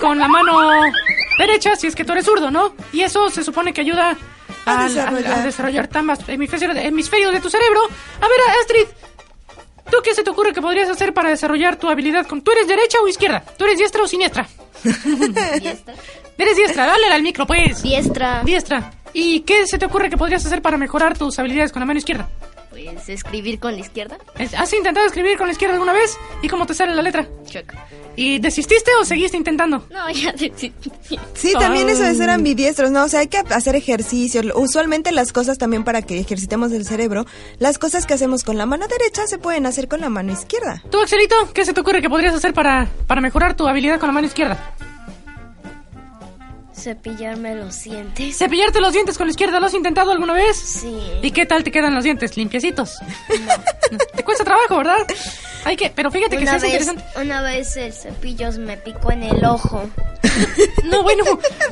con 0.00 0.18
la 0.18 0.26
mano 0.28 0.58
derecha 1.38 1.76
si 1.76 1.86
es 1.86 1.94
que 1.94 2.04
tú 2.04 2.12
eres 2.12 2.24
zurdo, 2.24 2.50
¿no? 2.50 2.74
Y 2.92 3.02
eso 3.02 3.30
se 3.30 3.44
supone 3.44 3.72
que 3.72 3.82
ayuda 3.82 4.16
A 4.66 4.84
desarrollar. 4.84 5.32
a 5.38 5.42
desarrollar 5.42 5.88
ambas 5.94 6.20
hemisferios, 6.28 6.76
hemisferios 6.76 7.32
de 7.32 7.40
tu 7.40 7.48
cerebro. 7.50 7.80
A 8.20 8.26
ver, 8.28 8.38
Astrid, 8.60 8.86
¿tú 9.90 9.98
qué 10.02 10.14
se 10.14 10.24
te 10.24 10.30
ocurre 10.30 10.52
que 10.52 10.60
podrías 10.60 10.88
hacer 10.88 11.14
para 11.14 11.28
desarrollar 11.30 11.76
tu 11.76 11.88
habilidad 11.88 12.26
con... 12.26 12.42
¿Tú 12.42 12.50
eres 12.50 12.66
derecha 12.66 12.98
o 13.00 13.06
izquierda? 13.08 13.44
¿Tú 13.56 13.64
eres 13.64 13.78
diestra 13.78 14.02
o 14.02 14.08
siniestra? 14.08 14.48
Diestra. 15.60 15.94
Eres 16.38 16.56
diestra, 16.56 16.86
dale 16.86 17.06
al 17.12 17.22
micro, 17.22 17.46
pues. 17.46 17.82
Diestra. 17.82 18.42
Diestra. 18.44 18.92
¿Y 19.12 19.40
qué 19.40 19.66
se 19.66 19.78
te 19.78 19.86
ocurre 19.86 20.10
que 20.10 20.16
podrías 20.16 20.44
hacer 20.44 20.62
para 20.62 20.76
mejorar 20.76 21.16
tus 21.16 21.38
habilidades 21.38 21.72
con 21.72 21.80
la 21.80 21.86
mano 21.86 21.98
izquierda? 21.98 22.28
Pues 22.84 23.08
escribir 23.08 23.58
con 23.58 23.74
la 23.74 23.80
izquierda. 23.80 24.18
¿Has 24.56 24.72
intentado 24.72 25.06
escribir 25.06 25.36
con 25.36 25.46
la 25.46 25.52
izquierda 25.52 25.74
alguna 25.74 25.92
vez? 25.92 26.16
¿Y 26.42 26.48
cómo 26.48 26.66
te 26.66 26.74
sale 26.74 26.94
la 26.94 27.02
letra? 27.02 27.28
Check. 27.44 27.74
¿Y 28.16 28.38
desististe 28.38 28.90
o 29.00 29.04
seguiste 29.04 29.36
intentando? 29.36 29.86
No, 29.90 30.10
ya 30.12 30.34
sí. 30.36 30.72
Sí, 31.34 31.52
también 31.52 31.88
eso 31.88 32.02
de 32.02 32.14
ser 32.14 32.30
ambidiestros, 32.30 32.90
¿no? 32.90 33.04
O 33.04 33.08
sea, 33.08 33.20
hay 33.20 33.28
que 33.28 33.38
hacer 33.38 33.76
ejercicio. 33.76 34.42
Usualmente 34.56 35.12
las 35.12 35.32
cosas 35.32 35.58
también 35.58 35.84
para 35.84 36.02
que 36.02 36.18
ejercitemos 36.18 36.72
el 36.72 36.84
cerebro, 36.84 37.26
las 37.58 37.78
cosas 37.78 38.06
que 38.06 38.14
hacemos 38.14 38.44
con 38.44 38.58
la 38.58 38.66
mano 38.66 38.86
derecha 38.86 39.26
se 39.26 39.38
pueden 39.38 39.66
hacer 39.66 39.88
con 39.88 40.00
la 40.00 40.08
mano 40.08 40.32
izquierda. 40.32 40.82
Tú, 40.90 41.00
Axelito, 41.00 41.52
¿qué 41.52 41.64
se 41.64 41.72
te 41.72 41.80
ocurre 41.80 42.02
que 42.02 42.10
podrías 42.10 42.34
hacer 42.34 42.52
para, 42.54 42.88
para 43.06 43.20
mejorar 43.20 43.56
tu 43.56 43.66
habilidad 43.68 43.98
con 43.98 44.08
la 44.08 44.12
mano 44.12 44.26
izquierda? 44.26 44.74
Cepillarme 46.78 47.54
los 47.56 47.82
dientes. 47.82 48.36
¿Cepillarte 48.38 48.80
los 48.80 48.92
dientes 48.92 49.18
con 49.18 49.26
la 49.26 49.32
izquierda? 49.32 49.58
¿Lo 49.60 49.66
has 49.66 49.74
intentado 49.74 50.10
alguna 50.12 50.32
vez? 50.32 50.56
Sí. 50.56 50.98
¿Y 51.22 51.30
qué 51.32 51.44
tal 51.46 51.64
te 51.64 51.70
quedan 51.70 51.94
los 51.94 52.04
dientes? 52.04 52.36
¿Limpiecitos? 52.36 52.98
No. 53.28 53.96
Te 54.14 54.22
cuesta 54.24 54.44
trabajo, 54.44 54.76
¿verdad? 54.76 54.98
Hay 55.64 55.76
que... 55.76 55.90
Pero 55.90 56.10
fíjate 56.10 56.36
que 56.36 56.42
sí 56.44 56.48
Una 56.48 56.56
es 56.56 56.62
vez, 56.62 56.72
interesante. 56.72 57.04
una 57.20 57.42
vez 57.42 57.76
el 57.76 57.92
cepillo 57.92 58.52
me 58.58 58.76
picó 58.76 59.10
en 59.12 59.22
el 59.24 59.44
ojo. 59.44 59.88
No, 60.84 61.02
bueno, 61.02 61.24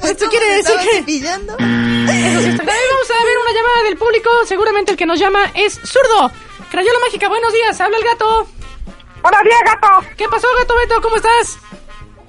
esto 0.02 0.28
quiere 0.28 0.46
decir 0.56 0.60
¿Estaba 0.76 0.82
que... 0.82 0.96
cepillando? 0.98 1.52
Eso 1.54 2.40
sí 2.42 2.48
está. 2.50 2.64
Vamos 2.64 3.10
a 3.10 3.24
ver 3.24 3.38
una 3.38 3.52
llamada 3.54 3.82
del 3.84 3.96
público. 3.96 4.30
Seguramente 4.46 4.90
el 4.92 4.96
que 4.96 5.06
nos 5.06 5.18
llama 5.18 5.50
es 5.54 5.74
zurdo. 5.84 6.30
Crayola 6.70 6.98
mágica, 7.06 7.28
buenos 7.28 7.52
días. 7.52 7.80
Habla 7.80 7.96
el 7.96 8.04
gato. 8.04 8.48
Buenos 9.22 9.42
días, 9.44 9.58
gato. 9.64 9.88
¿Qué 10.16 10.28
pasó, 10.28 10.48
gato 10.58 10.74
Beto? 10.76 11.00
¿Cómo 11.00 11.16
estás? 11.16 11.58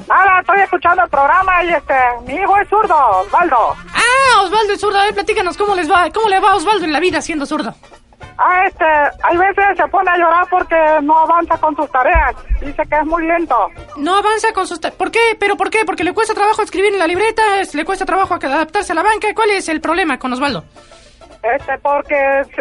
Nada, 0.08 0.40
estoy 0.40 0.62
escuchando 0.62 1.04
el 1.04 1.10
programa 1.10 1.64
y 1.64 1.70
este, 1.74 1.94
mi 2.26 2.34
hijo 2.36 2.58
es 2.58 2.70
zurdo, 2.70 2.96
Osvaldo. 3.22 3.76
Ah, 3.94 4.42
Osvaldo 4.44 4.74
es 4.74 4.80
zurdo. 4.80 4.98
A 5.00 5.04
ver, 5.04 5.14
platícanos 5.14 5.58
cómo 5.58 5.76
les 5.76 5.92
va, 5.92 6.10
cómo 6.14 6.30
le 6.30 6.40
va 6.40 6.52
a 6.52 6.56
Osvaldo 6.56 6.86
en 6.86 6.94
la 6.94 7.00
vida 7.00 7.22
siendo 7.22 7.46
zurdo. 7.46 7.74
Ah, 8.40 8.66
este, 8.68 8.86
hay 8.86 9.36
veces 9.38 9.66
se 9.76 9.88
pone 9.88 10.10
a 10.12 10.18
llorar 10.18 10.48
porque 10.50 10.76
no 11.02 11.18
avanza 11.20 11.58
con 11.58 11.76
sus 11.76 11.90
tareas. 11.92 12.36
Dice 12.62 12.84
que 12.90 12.96
es 12.96 13.06
muy 13.06 13.26
lento. 13.28 13.56
No 13.98 14.16
avanza 14.16 14.54
con 14.54 14.68
sus... 14.68 14.80
ta- 14.80 14.92
¿Por 14.92 15.10
qué? 15.12 15.36
¿Pero 15.40 15.58
por 15.58 15.70
qué? 15.72 15.84
Porque 15.86 16.04
le 16.04 16.14
cuesta 16.14 16.34
trabajo 16.36 16.62
escribir 16.62 16.94
en 16.94 17.00
la 17.00 17.08
libreta, 17.08 17.42
le 17.74 17.86
cuesta 17.86 18.06
trabajo 18.06 18.36
adaptarse 18.36 18.92
a 18.92 18.96
la 18.96 19.04
banca. 19.04 19.34
¿Cuál 19.34 19.50
es 19.52 19.68
el 19.70 19.82
problema 19.82 20.20
con 20.20 20.32
Osvaldo? 20.34 20.64
Este, 21.44 21.78
porque 21.80 22.16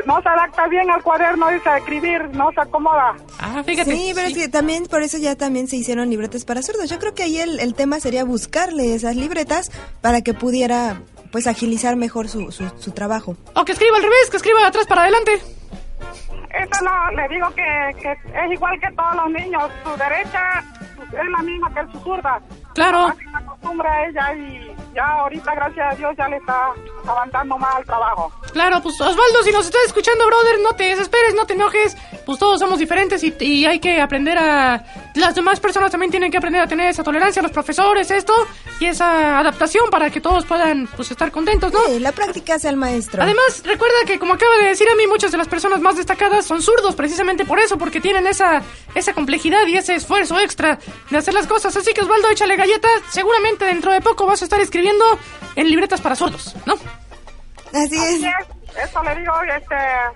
no 0.06 0.20
se 0.22 0.28
adapta 0.28 0.68
bien 0.68 0.90
al 0.90 1.02
cuaderno, 1.02 1.48
dice 1.48 1.68
escribir, 1.76 2.28
no 2.34 2.50
se 2.52 2.60
acomoda. 2.60 3.16
Ah, 3.40 3.62
fíjate. 3.64 3.96
Sí, 3.96 4.12
pero 4.14 4.28
es 4.28 4.34
que 4.34 4.48
también 4.48 4.86
por 4.86 5.02
eso 5.02 5.18
ya 5.18 5.34
también 5.36 5.66
se 5.66 5.76
hicieron 5.76 6.10
libretas 6.10 6.44
para 6.44 6.62
zurdos. 6.62 6.88
Yo 6.90 6.98
creo 6.98 7.14
que 7.14 7.22
ahí 7.24 7.38
el, 7.38 7.58
el 7.60 7.74
tema 7.74 8.00
sería 8.00 8.24
buscarle 8.24 8.94
esas 8.94 9.16
libretas 9.16 9.70
para 10.00 10.20
que 10.20 10.34
pudiera 10.34 11.00
pues 11.32 11.46
agilizar 11.46 11.96
mejor 11.96 12.28
su, 12.28 12.52
su, 12.52 12.68
su 12.78 12.92
trabajo. 12.92 13.36
O 13.54 13.64
que 13.64 13.72
escriba 13.72 13.96
al 13.96 14.02
revés, 14.02 14.30
que 14.30 14.36
escriba 14.36 14.60
de 14.60 14.66
atrás 14.66 14.86
para 14.86 15.02
adelante. 15.02 15.32
Eso 15.32 16.84
lo, 16.84 17.16
le 17.16 17.28
digo 17.28 17.48
que, 17.50 18.00
que 18.00 18.12
es 18.12 18.52
igual 18.52 18.78
que 18.80 18.90
todos 18.94 19.16
los 19.16 19.30
niños. 19.30 19.70
Su 19.84 19.90
derecha 19.98 20.64
es 21.08 21.30
la 21.30 21.42
misma 21.42 21.74
que 21.74 21.92
su 21.92 22.00
zurda. 22.04 22.40
Claro. 22.74 23.08
Se 23.14 23.36
acostumbra 23.36 23.92
a 23.92 24.06
ella 24.06 24.34
y 24.34 24.76
ya 24.96 25.06
ahorita, 25.06 25.54
gracias 25.54 25.92
a 25.92 25.94
Dios, 25.94 26.14
ya 26.16 26.26
le 26.28 26.38
está 26.38 26.72
avanzando 27.06 27.58
más 27.58 27.76
al 27.76 27.84
trabajo. 27.84 28.32
Claro, 28.52 28.80
pues 28.82 29.00
Osvaldo, 29.00 29.42
si 29.44 29.52
nos 29.52 29.66
estás 29.66 29.82
escuchando, 29.86 30.26
brother, 30.26 30.58
no 30.60 30.72
te 30.72 30.84
desesperes, 30.84 31.34
no 31.34 31.46
te 31.46 31.52
enojes. 31.52 31.96
Pues 32.24 32.38
todos 32.38 32.58
somos 32.58 32.78
diferentes 32.78 33.22
y, 33.22 33.34
y 33.40 33.66
hay 33.66 33.78
que 33.78 34.00
aprender 34.00 34.38
a... 34.38 34.82
Las 35.14 35.34
demás 35.34 35.60
personas 35.60 35.90
también 35.90 36.10
tienen 36.10 36.30
que 36.30 36.38
aprender 36.38 36.62
a 36.62 36.66
tener 36.66 36.88
esa 36.88 37.04
tolerancia, 37.04 37.40
los 37.42 37.52
profesores, 37.52 38.10
esto, 38.10 38.34
y 38.80 38.86
esa 38.86 39.38
adaptación 39.38 39.88
para 39.90 40.10
que 40.10 40.20
todos 40.20 40.44
puedan, 40.44 40.86
pues, 40.88 41.10
estar 41.10 41.30
contentos, 41.30 41.72
¿no? 41.72 41.80
Sí, 41.86 42.00
la 42.00 42.12
práctica 42.12 42.54
hace 42.54 42.68
al 42.68 42.76
maestro. 42.76 43.22
Además, 43.22 43.62
recuerda 43.64 43.94
que 44.06 44.18
como 44.18 44.34
acaba 44.34 44.56
de 44.56 44.68
decir 44.68 44.88
a 44.90 44.96
mí, 44.96 45.06
muchas 45.06 45.30
de 45.30 45.38
las 45.38 45.48
personas 45.48 45.80
más 45.80 45.96
destacadas 45.96 46.46
son 46.46 46.62
zurdos 46.62 46.94
precisamente 46.94 47.44
por 47.44 47.58
eso, 47.60 47.78
porque 47.78 48.00
tienen 48.00 48.26
esa, 48.26 48.62
esa 48.94 49.12
complejidad 49.12 49.66
y 49.66 49.76
ese 49.76 49.94
esfuerzo 49.94 50.38
extra 50.40 50.78
de 51.10 51.18
hacer 51.18 51.34
las 51.34 51.46
cosas. 51.46 51.76
Así 51.76 51.92
que 51.92 52.00
Osvaldo, 52.00 52.28
échale 52.30 52.56
galletas. 52.56 53.02
Seguramente 53.10 53.66
dentro 53.66 53.92
de 53.92 54.00
poco 54.00 54.26
vas 54.26 54.42
a 54.42 54.44
estar 54.44 54.60
escribiendo 54.60 54.85
en 55.56 55.68
libretas 55.68 56.00
para 56.00 56.14
zurdos, 56.16 56.54
¿no? 56.66 56.74
Así 57.72 57.96
es. 57.96 58.22
Eso 58.76 59.02
le 59.02 59.14
digo, 59.16 59.32
este, 59.56 59.74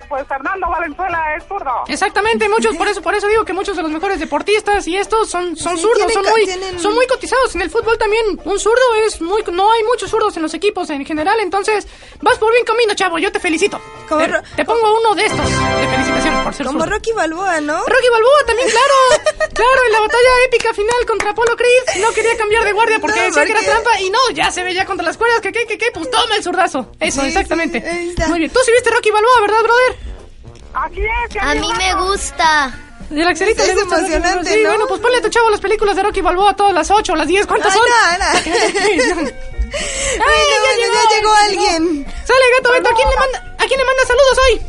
pues 0.09 0.27
Fernando 0.29 0.69
Valenzuela 0.69 1.35
es 1.35 1.45
zurdo. 1.49 1.71
Exactamente, 1.89 2.47
muchos, 2.49 2.77
por 2.77 2.89
eso, 2.89 3.01
por 3.01 3.15
eso 3.15 3.27
digo 3.27 3.43
que 3.43 3.55
muchos 3.55 3.75
de 3.75 3.83
los 3.83 3.91
mejores 3.91 4.21
deportistas 4.21 4.87
y 4.87 4.97
estos 4.99 5.31
son, 5.31 5.57
son 5.57 5.77
Sí, 5.79 5.83
zurdos, 5.83 6.13
son 6.13 6.27
muy, 6.27 6.45
tienen- 6.45 6.79
son 6.79 6.95
muy 6.95 7.07
cotizados. 7.07 7.55
En 7.55 7.63
el 7.63 7.71
fútbol 7.71 7.97
también, 7.97 8.23
un 8.45 8.59
zurdo 8.61 8.83
es 9.07 9.19
muy, 9.23 9.43
no 9.51 9.73
hay 9.73 9.83
muchos 9.85 10.11
zurdos 10.11 10.37
en 10.37 10.43
los 10.43 10.53
equipos 10.53 10.91
en 10.91 11.07
general, 11.07 11.41
entonces 11.41 11.89
vas 12.21 12.37
por 12.37 12.51
buen 12.51 12.65
camino, 12.65 12.93
chavo, 12.95 13.19
yo 13.19 13.33
te 13.33 13.41
felicito. 13.41 13.81
Como 14.11 14.27
te, 14.57 14.65
pongo 14.65 14.99
uno 14.99 15.15
de 15.15 15.25
estos 15.25 15.49
de 15.49 15.89
felicitación 15.89 16.45
por 16.45 16.53
ser 16.55 16.67
Como. 16.67 16.85
Rocky 16.85 17.13
Balboa, 17.13 17.61
¿no? 17.61 17.79
Rocky 17.79 18.09
Balboa 18.13 18.45
también, 18.47 18.69
claro. 18.69 18.95
Claro, 19.55 19.81
en 19.87 19.93
la 19.93 20.01
batalla 20.01 20.31
épica 20.47 20.73
final 20.75 21.07
contra 21.07 21.31
Apolo 21.31 21.55
Creed 21.57 22.01
no 22.03 22.11
quería 22.13 22.37
cambiar 22.37 22.65
de 22.65 22.73
guardia 22.73 22.99
porque 22.99 23.19
No, 23.21 23.27
decía 23.27 23.45
que 23.45 23.53
era 23.53 23.61
trampa 23.63 24.01
y 24.01 24.11
no, 24.11 24.19
ya 24.33 24.51
se 24.51 24.63
veía 24.65 24.85
contra 24.87 25.05
las 25.07 25.17
cuerdas 25.17 25.41
que 25.41 25.53
que 25.53 25.67
que 25.67 25.77
que 25.79 25.91
pues 25.93 26.11
toma 26.11 26.35
el 26.37 26.43
zurdazo. 26.43 26.91
Eso, 26.99 27.21
Sí, 27.23 27.29
exactamente. 27.29 27.81
sí. 27.81 28.15
Muy 28.29 28.39
bien. 28.41 28.51
Tú 28.51 28.59
sí 28.65 28.73
viste 28.73 28.91
Rocky 28.91 29.11
Balboa, 29.11 29.41
¿verdad, 29.43 29.59
brother? 29.63 29.97
Así 30.75 31.01
es, 31.01 31.43
A 31.43 31.55
mí 31.55 31.73
me 31.77 31.95
gusta. 32.07 32.79
Y 33.11 33.21
el 33.21 33.27
Axelito 33.29 33.63
Es 33.63 33.69
le 33.69 33.75
gusta 33.75 33.97
Rocky 33.97 34.13
emocionante. 34.13 34.51
Sí, 34.55 34.63
¿no? 34.63 34.69
bueno, 34.71 34.87
pues 34.89 35.01
ponle 35.01 35.19
a 35.19 35.23
tu 35.23 35.29
chavo 35.29 35.51
las 35.51 35.61
películas 35.61 35.97
de 35.97 36.03
Rocky 36.05 36.21
Balboa 36.21 36.55
todas 36.57 36.73
las 36.73 36.91
8 36.91 37.13
o 37.13 37.17
las 37.17 37.27
10. 37.29 37.47
¿Cuántas 37.47 37.75
Ay, 37.75 37.81
son? 37.81 37.89
no, 38.19 39.25
no. 39.25 39.31
Bueno, 39.71 40.55
bueno, 40.61 40.95
ya 40.95 41.17
llegó 41.17 41.33
alguien. 41.35 42.07
Sale, 42.25 42.45
gato, 42.57 42.73
Beto. 42.73 42.91
¿A 42.91 42.95
quién 42.95 43.09
le 43.09 43.17
manda, 43.17 43.39
a 43.59 43.67
quién 43.67 43.79
le 43.79 43.85
manda 43.85 44.03
saludos 44.07 44.39
hoy? 44.47 44.61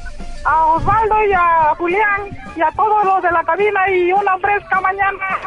A 0.44 0.66
Osvaldo 0.68 1.24
y 1.26 1.34
a 1.34 1.76
Julián 1.78 2.38
y 2.56 2.62
a 2.62 2.72
todos 2.76 3.04
los 3.06 3.22
de 3.22 3.32
la 3.32 3.44
cabina 3.44 3.80
y 3.92 4.12
una 4.14 4.38
fresca 4.40 4.82
mañana 4.82 5.40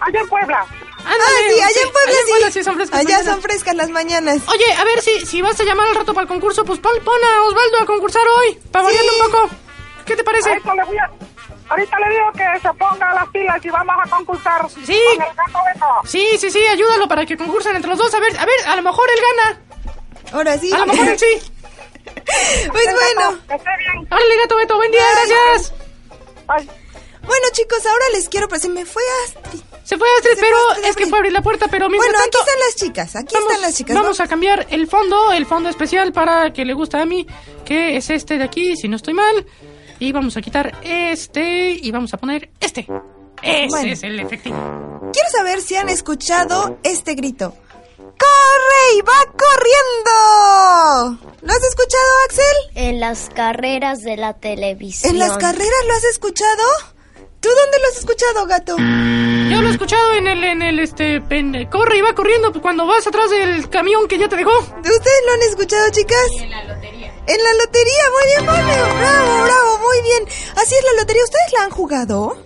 allá 0.00 0.20
en 0.20 0.28
Puebla. 0.28 0.66
Ándale, 0.98 1.22
Ah, 1.24 1.48
sí, 1.48 1.60
allá 1.60 1.80
en 1.82 1.92
Puebla 1.92 2.10
allá 2.12 2.20
Puebla 2.28 2.50
sí. 2.50 2.64
son 2.64 2.74
frescas 2.76 3.00
Allá 3.00 3.08
mañanas. 3.08 3.32
son 3.32 3.42
frescas 3.42 3.74
las 3.76 3.88
mañanas. 3.90 4.38
Oye, 4.48 4.72
a 4.74 4.84
ver 4.84 5.00
si, 5.00 5.26
si 5.26 5.42
vas 5.42 5.58
a 5.60 5.64
llamar 5.64 5.88
al 5.88 5.94
rato 5.96 6.12
para 6.14 6.22
el 6.22 6.28
concurso, 6.28 6.64
pues 6.64 6.78
pon, 6.80 6.92
pon 7.04 7.14
a 7.24 7.42
Osvaldo 7.44 7.78
a 7.82 7.86
concursar 7.86 8.22
hoy, 8.38 8.58
para 8.70 8.88
Sí. 8.90 8.96
un 9.20 9.30
poco. 9.32 9.48
¿Qué 10.04 10.16
te 10.16 10.24
parece? 10.24 10.48
Ahorita 10.50 10.74
le, 10.74 10.84
voy 10.84 10.98
a- 10.98 11.10
ahorita 11.68 11.98
le 12.00 12.08
digo 12.14 12.32
que 12.32 12.60
se 12.60 12.72
ponga 12.74 13.14
las 13.14 13.28
pilas 13.28 13.64
y 13.64 13.70
vamos 13.70 13.96
a 14.04 14.08
concursar 14.10 14.68
Sí. 14.70 15.00
con 15.16 15.26
el 15.26 15.34
gato 15.34 15.58
Beto. 15.74 15.86
Sí, 16.04 16.26
sí, 16.38 16.50
sí, 16.50 16.66
ayúdalo 16.66 17.06
para 17.08 17.24
que 17.26 17.36
concursen 17.36 17.76
entre 17.76 17.90
los 17.90 17.98
dos. 17.98 18.12
A 18.14 18.20
ver, 18.20 18.36
a 18.38 18.44
ver, 18.46 18.66
a 18.66 18.76
lo 18.76 18.82
mejor 18.82 19.06
él 19.10 19.20
gana. 19.36 19.60
Ahora 20.32 20.58
sí. 20.58 20.72
A 20.72 20.78
lo 20.78 20.86
mejor 20.86 21.08
él 21.08 21.18
sí. 21.18 21.26
Pues 22.72 22.84
bueno. 22.94 23.38
Esté 23.48 23.70
bien. 23.78 24.06
Órale, 24.10 24.36
gato 24.42 24.56
Beto, 24.56 24.76
buen 24.76 24.90
día, 24.90 25.02
gracias. 25.14 25.72
Ay. 26.48 26.68
Bueno, 27.22 27.46
chicos, 27.52 27.84
ahora 27.84 28.04
les 28.14 28.28
quiero, 28.28 28.48
pero 28.48 28.60
se 28.60 28.68
me 28.70 28.86
fue 28.86 29.02
Astrid. 29.24 29.60
Se 29.84 29.98
fue 29.98 30.08
Astrid, 30.16 30.34
Se 30.34 30.40
pero 30.40 30.56
fue 30.56 30.70
Astrid, 30.72 30.88
es 30.88 30.96
que 30.96 31.06
fue 31.06 31.18
a 31.18 31.20
abrir 31.20 31.32
la 31.32 31.42
puerta, 31.42 31.66
pero 31.68 31.88
mientras 31.90 32.12
Bueno, 32.12 32.24
aquí 32.26 32.38
están 32.38 32.60
las 32.60 32.74
chicas, 32.76 33.16
aquí 33.16 33.34
Vamos, 33.34 33.50
están 33.50 33.62
las 33.62 33.76
chicas. 33.76 33.96
vamos 33.96 34.20
a 34.20 34.26
cambiar 34.28 34.66
el 34.70 34.86
fondo, 34.88 35.32
el 35.32 35.44
fondo 35.46 35.68
especial 35.68 36.12
para 36.12 36.50
que 36.52 36.64
le 36.64 36.72
guste 36.72 36.96
a 36.98 37.04
mí, 37.04 37.26
que 37.66 37.96
es 37.98 38.08
este 38.10 38.38
de 38.38 38.44
aquí, 38.44 38.76
si 38.76 38.88
no 38.88 38.96
estoy 38.96 39.12
mal. 39.14 39.46
Y 40.00 40.12
vamos 40.12 40.36
a 40.36 40.40
quitar 40.40 40.78
este 40.82 41.70
y 41.72 41.90
vamos 41.90 42.14
a 42.14 42.16
poner 42.18 42.50
este. 42.60 42.86
Ese 43.42 43.66
Bueno. 43.68 43.92
es 43.92 44.02
el 44.02 44.18
efectivo. 44.20 44.56
Quiero 45.12 45.28
saber 45.36 45.60
si 45.60 45.76
han 45.76 45.88
escuchado 45.88 46.78
este 46.82 47.14
grito. 47.14 47.54
¡Corre 47.96 48.96
y 48.96 49.00
va 49.02 49.32
corriendo! 50.12 51.30
¿Lo 51.42 51.52
has 51.52 51.62
escuchado, 51.64 52.04
Axel? 52.26 52.56
En 52.88 53.00
las 53.00 53.30
carreras 53.32 54.00
de 54.02 54.16
la 54.16 54.34
televisión. 54.34 55.12
¿En 55.12 55.18
las 55.20 55.36
carreras 55.38 55.84
lo 55.86 55.94
has 55.94 56.04
escuchado? 56.04 56.62
¿Tú 57.40 57.48
dónde 57.48 57.78
lo 57.78 57.88
has 57.92 57.98
escuchado, 57.98 58.46
gato? 58.46 58.76
Yo 58.76 59.62
lo 59.62 59.68
he 59.68 59.70
escuchado 59.70 60.12
en 60.14 60.26
el, 60.26 60.42
en 60.44 60.62
el, 60.62 60.80
este, 60.80 61.22
en- 61.30 61.66
corre 61.70 61.98
y 61.98 62.00
va 62.00 62.12
corriendo 62.14 62.52
cuando 62.60 62.84
vas 62.86 63.06
atrás 63.06 63.30
del 63.30 63.68
camión 63.70 64.08
que 64.08 64.18
ya 64.18 64.28
te 64.28 64.34
dejó. 64.36 64.58
¿Ustedes 64.58 65.22
lo 65.26 65.32
han 65.32 65.42
escuchado, 65.48 65.88
chicas? 65.90 66.26
En 67.28 67.42
la 67.42 67.52
lotería. 67.54 68.04
Muy 68.10 68.26
bien, 68.26 68.46
bravo, 68.46 68.94
bravo, 68.98 69.44
bravo, 69.44 69.78
muy 69.78 70.02
bien. 70.02 70.24
Así 70.56 70.74
es 70.74 70.84
la 70.84 71.00
lotería, 71.00 71.22
¿ustedes 71.24 71.52
la 71.52 71.64
han 71.64 71.70
jugado? 71.70 72.36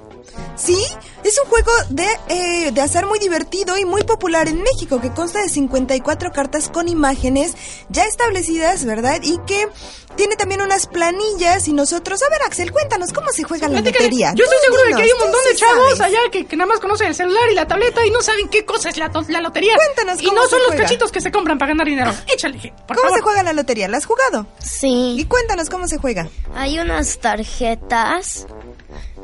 ¿Sí? 0.57 0.85
Es 1.25 1.39
un 1.43 1.49
juego 1.49 1.71
de, 1.89 2.07
eh, 2.29 2.71
de 2.73 2.81
azar 2.81 3.07
muy 3.07 3.19
divertido 3.21 3.79
y 3.79 3.85
muy 3.85 4.03
popular 4.03 4.49
en 4.49 4.61
México, 4.63 5.01
que 5.01 5.11
consta 5.13 5.41
de 5.41 5.49
54 5.49 6.33
cartas 6.33 6.69
con 6.69 6.89
imágenes 6.89 7.55
ya 7.91 8.05
establecidas, 8.07 8.85
¿verdad? 8.85 9.21
Y 9.23 9.39
que 9.47 9.69
tiene 10.17 10.35
también 10.37 10.61
unas 10.63 10.89
planillas 10.89 11.69
y 11.69 11.73
nosotros... 11.73 12.21
A 12.23 12.29
ver, 12.29 12.41
Axel, 12.45 12.73
cuéntanos, 12.73 13.13
¿cómo 13.13 13.29
se 13.31 13.45
juega 13.45 13.69
la 13.69 13.81
lotería? 13.81 14.33
Yo 14.35 14.45
estoy 14.45 14.59
seguro 14.65 14.83
de 14.83 14.95
que 14.97 15.03
hay 15.03 15.13
un 15.13 15.19
montón 15.21 15.41
de 15.45 15.51
sí 15.53 15.57
chavos 15.59 15.97
sabes. 15.97 16.01
allá 16.01 16.19
que, 16.33 16.45
que 16.47 16.57
nada 16.57 16.67
más 16.69 16.81
conocen 16.81 17.07
el 17.07 17.15
celular 17.15 17.45
y 17.51 17.55
la 17.55 17.69
tableta 17.69 18.05
y 18.05 18.11
no 18.11 18.21
saben 18.21 18.49
qué 18.49 18.65
cosa 18.65 18.89
es 18.91 18.97
la, 18.97 19.09
la 19.29 19.41
lotería. 19.41 19.75
Cuéntanos 19.77 20.21
Y 20.21 20.27
cómo 20.27 20.39
no 20.41 20.45
se 20.45 20.51
son 20.51 20.61
los 20.67 20.75
cachitos 20.75 21.13
que 21.13 21.21
se 21.21 21.31
compran 21.31 21.57
para 21.57 21.71
ganar 21.71 21.87
dinero. 21.87 22.13
Échale, 22.35 22.59
por 22.87 22.97
¿Cómo 22.97 23.09
favor. 23.09 23.19
se 23.19 23.23
juega 23.23 23.43
la 23.45 23.53
lotería? 23.53 23.87
¿La 23.89 23.99
has 23.99 24.07
jugado? 24.07 24.47
Y 24.61 24.65
Sí. 24.67 25.27
cuéntanos 25.29 25.71
cómo 25.71 25.87
se 25.87 25.99
juega. 25.99 26.29
Hay 26.57 26.79
unas 26.81 27.19
tarjetas 27.19 28.47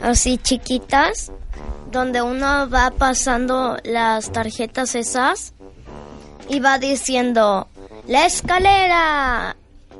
así 0.00 0.38
chiquitas 0.38 1.32
donde 1.90 2.22
uno 2.22 2.68
va 2.70 2.90
pasando 2.90 3.76
las 3.84 4.30
tarjetas 4.32 4.94
esas 4.94 5.54
y 6.48 6.60
va 6.60 6.78
diciendo 6.78 7.68
la 8.06 8.26
escalera, 8.26 9.56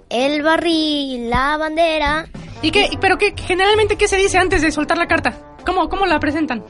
el 0.09 0.42
barril, 0.42 1.28
la 1.30 1.57
bandera. 1.57 2.26
¿Y 2.62 2.71
qué? 2.71 2.90
¿Pero 3.00 3.18
qué? 3.18 3.35
Generalmente, 3.37 3.97
¿qué 3.97 4.09
se 4.09 4.16
dice 4.16 4.38
antes 4.38 4.62
de 4.62 4.71
soltar 4.73 4.99
la 4.99 5.07
carta? 5.07 5.35
¿Cómo, 5.64 5.88
cómo 5.88 6.07
la 6.07 6.18
presentan? 6.18 6.64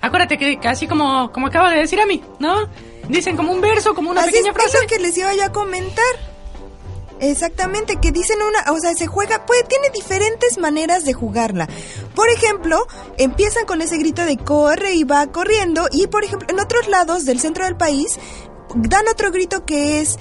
Acuérdate 0.00 0.36
que, 0.36 0.58
así 0.68 0.86
como, 0.86 1.30
como 1.32 1.46
acaba 1.46 1.70
de 1.70 1.78
decir 1.78 2.00
a 2.00 2.06
mí, 2.06 2.22
¿no? 2.38 2.68
Dicen 3.08 3.36
como 3.36 3.52
un 3.52 3.60
verso, 3.60 3.94
como 3.94 4.10
una 4.10 4.20
Así 4.22 4.30
pequeña 4.30 4.50
es, 4.50 4.54
frase. 4.54 4.76
es 4.76 4.82
lo 4.82 4.88
que 4.88 4.98
les 4.98 5.16
iba 5.16 5.34
yo 5.34 5.44
a 5.44 5.52
comentar. 5.52 6.04
Exactamente, 7.22 8.00
que 8.02 8.10
dicen 8.10 8.38
una, 8.42 8.72
o 8.72 8.80
sea, 8.80 8.94
se 8.94 9.06
juega, 9.06 9.46
puede, 9.46 9.62
tiene 9.62 9.90
diferentes 9.94 10.58
maneras 10.58 11.04
de 11.04 11.12
jugarla. 11.12 11.68
Por 12.16 12.28
ejemplo, 12.28 12.84
empiezan 13.16 13.64
con 13.64 13.80
ese 13.80 13.96
grito 13.96 14.24
de 14.24 14.36
corre 14.36 14.94
y 14.94 15.04
va 15.04 15.28
corriendo 15.28 15.86
y 15.92 16.08
por 16.08 16.24
ejemplo, 16.24 16.48
en 16.50 16.58
otros 16.58 16.88
lados 16.88 17.24
del 17.24 17.38
centro 17.38 17.64
del 17.64 17.76
país 17.76 18.18
dan 18.74 19.06
otro 19.06 19.30
grito 19.30 19.64
que 19.64 20.00
es 20.00 20.18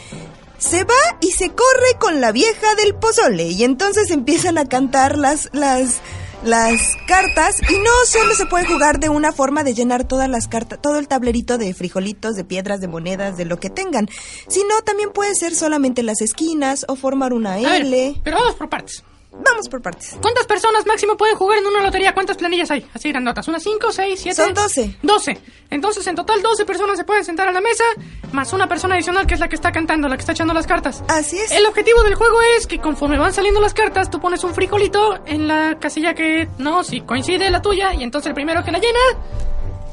se 0.60 0.84
va 0.84 0.94
y 1.22 1.32
se 1.32 1.50
corre 1.50 1.98
con 2.00 2.22
la 2.22 2.32
vieja 2.32 2.76
del 2.76 2.94
pozole 2.94 3.46
y 3.46 3.64
entonces 3.64 4.12
empiezan 4.12 4.60
a 4.60 4.66
cantar 4.66 5.18
las 5.18 5.50
las 5.54 6.02
las 6.44 6.98
cartas 7.08 7.58
y 7.70 7.78
no 7.80 7.92
solo 8.08 8.34
se 8.34 8.46
puede 8.46 8.66
jugar 8.66 9.00
de 9.00 9.10
una 9.10 9.32
forma 9.32 9.64
de 9.64 9.74
llenar 9.74 10.08
todas 10.08 10.30
las 10.30 10.48
cartas, 10.48 10.80
todo 10.82 10.98
el 10.98 11.08
tablerito 11.08 11.58
de 11.58 11.74
frijolitos, 11.74 12.36
de 12.36 12.44
piedras, 12.44 12.82
de 12.82 12.88
monedas, 12.88 13.38
de 13.38 13.46
lo 13.46 13.60
que 13.60 13.70
tengan, 13.70 14.10
sino 14.48 14.82
también 14.82 15.12
puede 15.12 15.36
ser 15.36 15.56
solamente 15.56 16.04
las 16.04 16.22
esquinas 16.22 16.86
o 16.88 16.96
formar 16.96 17.34
una 17.34 17.54
A 17.54 17.58
ver, 17.58 17.82
L. 17.84 18.16
pero 18.24 18.38
vamos 18.38 18.56
por 18.56 18.70
partes. 18.70 19.04
Vamos 19.32 19.70
por 19.70 19.82
partes. 19.82 20.18
¿Cuántas 20.22 20.46
personas 20.46 20.86
máximo 20.86 21.16
pueden 21.16 21.38
jugar 21.38 21.60
en 21.60 21.66
una 21.66 21.82
lotería? 21.82 22.14
¿Cuántas 22.14 22.36
planillas 22.36 22.70
hay? 22.70 22.86
Así 22.94 23.10
grandotas. 23.10 23.48
¿Unas 23.48 23.64
5, 23.64 23.92
6, 23.92 24.20
7? 24.22 24.36
Son 24.36 24.54
12. 24.54 24.98
12. 25.02 25.42
Entonces, 25.70 26.06
en 26.08 26.16
total, 26.16 26.42
12 26.42 26.66
personas 26.66 26.98
se 26.98 27.06
pueden 27.06 27.24
sentar 27.24 27.48
a 27.48 27.54
la 27.54 27.62
mesa, 27.62 27.86
más 28.34 28.52
una 28.52 28.68
persona 28.68 28.96
adicional 28.96 29.26
que 29.26 29.36
es 29.36 29.40
la 29.40 29.48
que 29.48 29.56
está 29.56 29.72
cantando, 29.72 30.10
la 30.10 30.18
que 30.18 30.22
está 30.22 30.34
echando 30.34 30.54
las 30.54 30.68
cartas. 30.68 31.02
Así 31.08 31.38
es. 31.38 31.52
El 31.52 31.66
objetivo 31.66 32.04
del 32.04 32.16
juego 32.16 32.42
es 32.58 32.68
que 32.68 32.80
conforme 32.80 33.18
van 33.18 33.32
saliendo 33.34 33.62
las 33.62 33.74
cartas, 33.74 34.12
tú 34.12 34.20
pones 34.20 34.44
un 34.44 34.54
frijolito 34.54 35.20
en 35.26 35.48
la 35.48 35.78
casilla 35.80 36.14
que 36.14 36.50
no, 36.58 36.84
si 36.84 37.00
coincide 37.02 37.50
la 37.50 37.62
tuya, 37.62 37.94
y 37.94 38.04
entonces 38.04 38.28
el 38.28 38.34
primero 38.34 38.66
que 38.66 38.72
la 38.72 38.80
llena, 38.80 39.00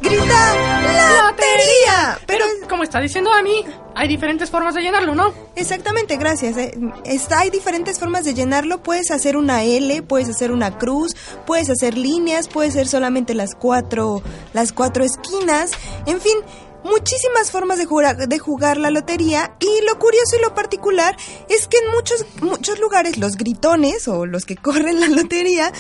Grita 0.01 1.29
lotería. 1.31 2.19
Pero 2.27 2.45
como 2.69 2.83
está 2.85 3.01
diciendo 3.01 3.33
Ami, 3.33 3.65
hay 3.95 4.09
diferentes 4.09 4.51
formas 4.51 4.75
de 4.75 4.83
llenarlo, 4.83 5.15
¿no? 5.15 5.33
Exactamente, 5.57 6.17
gracias. 6.17 6.57
eh. 6.57 6.79
Está, 7.05 7.41
hay 7.41 7.51
diferentes 7.51 7.99
formas 7.99 8.25
de 8.25 8.35
llenarlo. 8.35 8.83
Puedes 8.83 9.11
hacer 9.11 9.37
una 9.37 9.65
L, 9.65 10.03
puedes 10.03 10.29
hacer 10.29 10.53
una 10.53 10.79
cruz, 10.79 11.17
puedes 11.47 11.71
hacer 11.71 11.97
líneas, 11.97 12.49
puedes 12.49 12.75
ser 12.75 12.87
solamente 12.87 13.35
las 13.35 13.55
cuatro, 13.55 14.23
las 14.53 14.73
cuatro 14.73 15.05
esquinas. 15.05 15.73
En 16.07 16.21
fin, 16.21 16.37
muchísimas 16.85 17.51
formas 17.51 17.79
de 17.79 17.87
jugar, 17.87 18.29
de 18.29 18.39
jugar 18.39 18.79
la 18.79 18.91
lotería. 18.91 19.57
Y 19.59 19.85
lo 19.87 19.99
curioso 19.99 20.37
y 20.39 20.43
lo 20.43 20.55
particular 20.55 21.17
es 21.49 21.67
que 21.67 21.79
en 21.79 21.91
muchos, 21.93 22.25
muchos 22.41 22.79
lugares 22.79 23.19
los 23.19 23.37
gritones 23.37 24.09
o 24.09 24.27
los 24.27 24.45
que 24.45 24.57
corren 24.63 25.01
la 25.01 25.09
lotería 25.09 25.73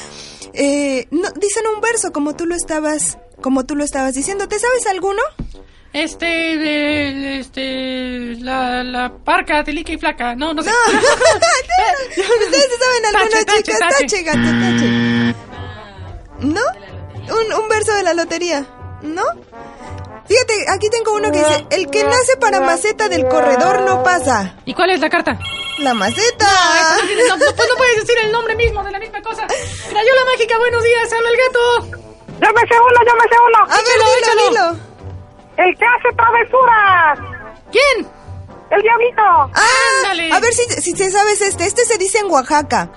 eh, 0.54 1.07
no, 1.11 1.31
dicen 1.33 1.64
un 1.74 1.81
verso 1.81 2.11
como 2.12 2.35
tú 2.35 2.46
lo 2.46 2.54
estabas, 2.54 3.18
como 3.40 3.64
tú 3.64 3.74
lo 3.77 3.85
estabas 3.85 4.14
diciendo. 4.14 4.48
¿Te 4.48 4.59
sabes 4.59 4.87
alguno? 4.87 5.22
Este, 5.92 6.27
de, 6.27 7.38
este, 7.40 8.37
la, 8.42 8.85
la 8.85 9.11
parca, 9.24 9.64
telica 9.64 9.92
y 9.92 9.98
flaca, 9.98 10.35
no, 10.37 10.53
no 10.53 10.62
sé. 10.62 10.70
¿Ustedes 12.11 12.16
se 12.16 12.79
saben 12.79 13.07
alguna, 13.07 13.31
Tache, 13.31 13.44
tache, 13.44 13.62
chicas? 13.62 13.79
tache. 13.79 14.05
Tache, 14.05 14.22
gato, 14.22 14.51
tache. 14.61 15.35
¿No? 16.40 16.61
Un, 17.35 17.53
un 17.62 17.68
verso 17.68 17.94
de 17.94 18.03
la 18.03 18.14
lotería, 18.14 18.66
¿no? 19.03 19.22
Fíjate, 20.27 20.66
aquí 20.68 20.90
tengo 20.90 21.14
uno 21.14 21.33
que 21.33 21.38
dice, 21.38 21.66
el 21.70 21.88
que 21.90 22.05
nace 22.05 22.37
para 22.38 22.61
maceta 22.61 23.09
del 23.09 23.27
corredor 23.29 23.81
no 23.81 24.03
pasa. 24.03 24.57
¿Y 24.66 24.74
cuál 24.74 24.90
es 24.90 25.01
la 25.01 25.09
carta? 25.09 25.38
La 25.79 25.94
maceta. 25.94 26.46
No, 26.46 27.37
no, 27.37 27.46
no, 27.46 27.55
pues 27.57 27.68
no 27.68 27.74
puedes 27.77 27.96
decir 28.01 28.16
el 28.24 28.31
nombre 28.33 28.55
mismo 28.57 28.85
de 28.85 28.90
la 28.90 28.98
misma 28.98 29.22
cosa. 29.22 29.46
Crayola 29.46 30.24
mágica, 30.33 30.59
buenos 30.59 30.83
días, 30.83 31.12
habla 31.12 31.29
el 31.31 31.37
gato. 31.37 32.08
Yo 32.40 32.53
me 32.53 32.61
sé 32.61 32.74
uno, 32.74 33.01
yo 33.07 33.14
me 33.16 33.29
sé 33.29 33.37
uno. 33.46 33.64
A 33.64 33.79
dilo, 33.79 34.05
échalo. 34.20 34.48
dilo. 34.48 34.88
El 35.57 35.77
que 35.77 35.85
hace 35.85 36.16
travesuras. 36.16 37.18
¿Quién? 37.72 38.07
El 38.70 38.83
diablito. 38.83 39.22
¡Ah! 39.22 39.51
Ándale. 40.03 40.33
A 40.33 40.40
ver 40.40 40.53
si, 40.53 40.64
si 40.81 40.94
te 40.94 41.11
sabes 41.11 41.40
este. 41.40 41.64
Este 41.66 41.85
se 41.85 41.98
dice 41.98 42.18
en 42.18 42.31
Oaxaca. 42.31 42.90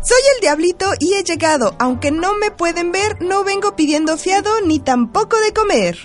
Soy 0.00 0.20
el 0.36 0.40
diablito 0.40 0.92
y 0.98 1.14
he 1.14 1.24
llegado. 1.24 1.74
Aunque 1.78 2.10
no 2.10 2.34
me 2.34 2.50
pueden 2.50 2.92
ver, 2.92 3.20
no 3.20 3.44
vengo 3.44 3.76
pidiendo 3.76 4.16
fiado 4.16 4.60
ni 4.62 4.78
tampoco 4.78 5.38
de 5.40 5.52
comer. 5.52 5.98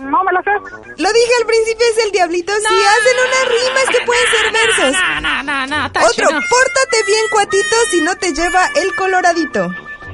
No 0.00 0.22
me 0.24 0.32
lo 0.32 0.40
sé. 0.42 0.50
Lo 0.98 1.12
dije 1.12 1.32
al 1.40 1.46
principio, 1.46 1.86
es 1.96 2.04
el 2.04 2.12
diablito. 2.12 2.52
Si 2.56 2.64
hacen 2.66 3.16
unas 3.26 3.48
rimas 3.48 3.84
que 3.98 4.06
pueden 4.06 4.24
ser 4.30 4.52
versos. 4.52 4.92
No, 5.02 5.20
no, 5.20 5.42
no, 5.42 5.66
no, 5.66 5.86
Otro, 5.86 6.30
no. 6.30 6.40
pórtate 6.48 7.02
bien, 7.06 7.24
cuatito, 7.32 7.76
si 7.90 8.00
no 8.00 8.16
te 8.16 8.32
lleva 8.32 8.66
el 8.76 8.94
coloradito. 8.94 9.68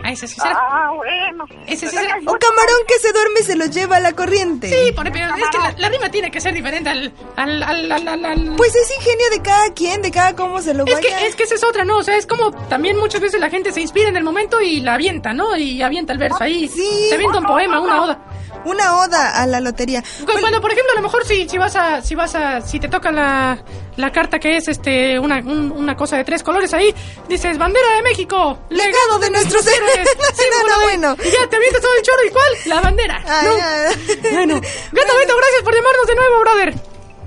Ah, 0.04 0.12
ese 0.12 0.28
sí 0.28 0.36
será. 0.40 0.56
Ah, 0.56 0.90
bueno. 0.94 1.44
Ese 1.66 1.88
sí 1.88 1.96
será. 1.96 2.16
O 2.26 2.32
camarón 2.38 2.78
que 2.86 2.96
se 3.00 3.12
duerme 3.12 3.40
se 3.40 3.56
lo 3.56 3.64
lleva 3.66 3.98
la 3.98 4.12
corriente. 4.12 4.68
Sí, 4.68 4.92
por- 4.92 5.10
pero 5.10 5.34
es 5.34 5.48
que 5.50 5.58
la, 5.58 5.74
la 5.76 5.88
rima 5.88 6.08
tiene 6.10 6.30
que 6.30 6.40
ser 6.40 6.54
diferente 6.54 6.90
al... 6.90 7.12
al, 7.34 7.62
al, 7.62 7.90
al, 7.92 8.06
al- 8.08 8.24
al- 8.24 8.54
Pues 8.56 8.72
es 8.76 8.88
ingenio 8.98 9.30
de 9.30 9.42
cada 9.42 9.72
quien, 9.74 10.02
de 10.02 10.12
cada 10.12 10.36
cómo 10.36 10.62
se 10.62 10.74
lo 10.74 10.84
Es 10.86 10.94
vaya. 10.94 11.18
que, 11.18 11.26
es 11.26 11.34
que 11.34 11.42
esa 11.42 11.56
es 11.56 11.64
otra, 11.64 11.84
¿no? 11.84 11.96
O 11.98 12.02
sea, 12.04 12.16
es 12.16 12.26
como 12.26 12.52
también 12.68 12.96
muchas 12.98 13.20
veces 13.20 13.40
la 13.40 13.50
gente 13.50 13.72
se 13.72 13.80
inspira 13.80 14.08
en 14.08 14.16
el 14.16 14.22
momento 14.22 14.60
y 14.60 14.78
la 14.80 14.94
avienta, 14.94 15.32
¿no? 15.32 15.56
Y 15.56 15.82
avienta 15.82 16.12
el 16.12 16.18
verso 16.18 16.38
ahí. 16.40 16.68
Sí. 16.68 17.06
Se 17.08 17.14
avienta 17.16 17.38
un 17.38 17.46
poema, 17.46 17.80
una 17.80 18.02
oda. 18.04 18.18
Una 18.64 18.96
oda 19.00 19.40
a 19.42 19.46
la 19.46 19.60
lotería. 19.60 20.02
Cu- 20.02 20.32
Cuando, 20.40 20.60
por 20.60 20.72
ejemplo, 20.72 20.92
a 20.92 20.96
lo 20.96 21.02
mejor 21.02 21.24
si, 21.24 21.48
si 21.48 21.56
vas 21.58 21.76
a, 21.76 22.02
si 22.02 22.14
vas 22.14 22.34
a, 22.34 22.60
si 22.60 22.80
te 22.80 22.88
toca 22.88 23.12
la, 23.12 23.58
la 23.96 24.10
carta 24.10 24.38
que 24.40 24.56
es 24.56 24.66
este, 24.68 25.18
una, 25.18 25.36
un- 25.38 25.70
una 25.72 25.94
cosa 25.96 26.16
de 26.16 26.24
tres 26.24 26.42
colores 26.42 26.74
ahí, 26.74 26.92
dices, 27.28 27.58
bandera 27.58 27.88
de 27.96 28.02
México, 28.02 28.58
Legado 28.70 29.18
de 29.20 29.30
nuestros 29.30 29.66
héroes. 29.66 30.08
No, 30.18 30.24
símbolo 30.36 30.72
no, 30.72 30.78
de-". 30.78 30.84
bueno. 30.84 31.16
Y 31.24 31.30
ya 31.30 31.46
te 31.48 31.56
avientas 31.56 31.80
todo 31.80 31.94
el 31.96 32.02
chorro 32.02 32.24
y 32.26 32.30
cuál, 32.30 32.52
la 32.66 32.80
bandera. 32.80 33.22
Ay, 33.26 33.46
¿no? 33.46 33.54
ay. 33.62 34.18
Bueno, 34.32 34.54
Gato 34.92 35.16
Beto, 35.16 35.36
gracias 35.36 35.62
por 35.62 35.74
llamarnos 35.74 36.06
de 36.06 36.14
nuevo, 36.16 36.40
brother. 36.40 36.74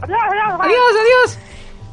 Adiós. 0.01 0.19
Adiós, 0.59 0.91
adiós. 1.01 1.37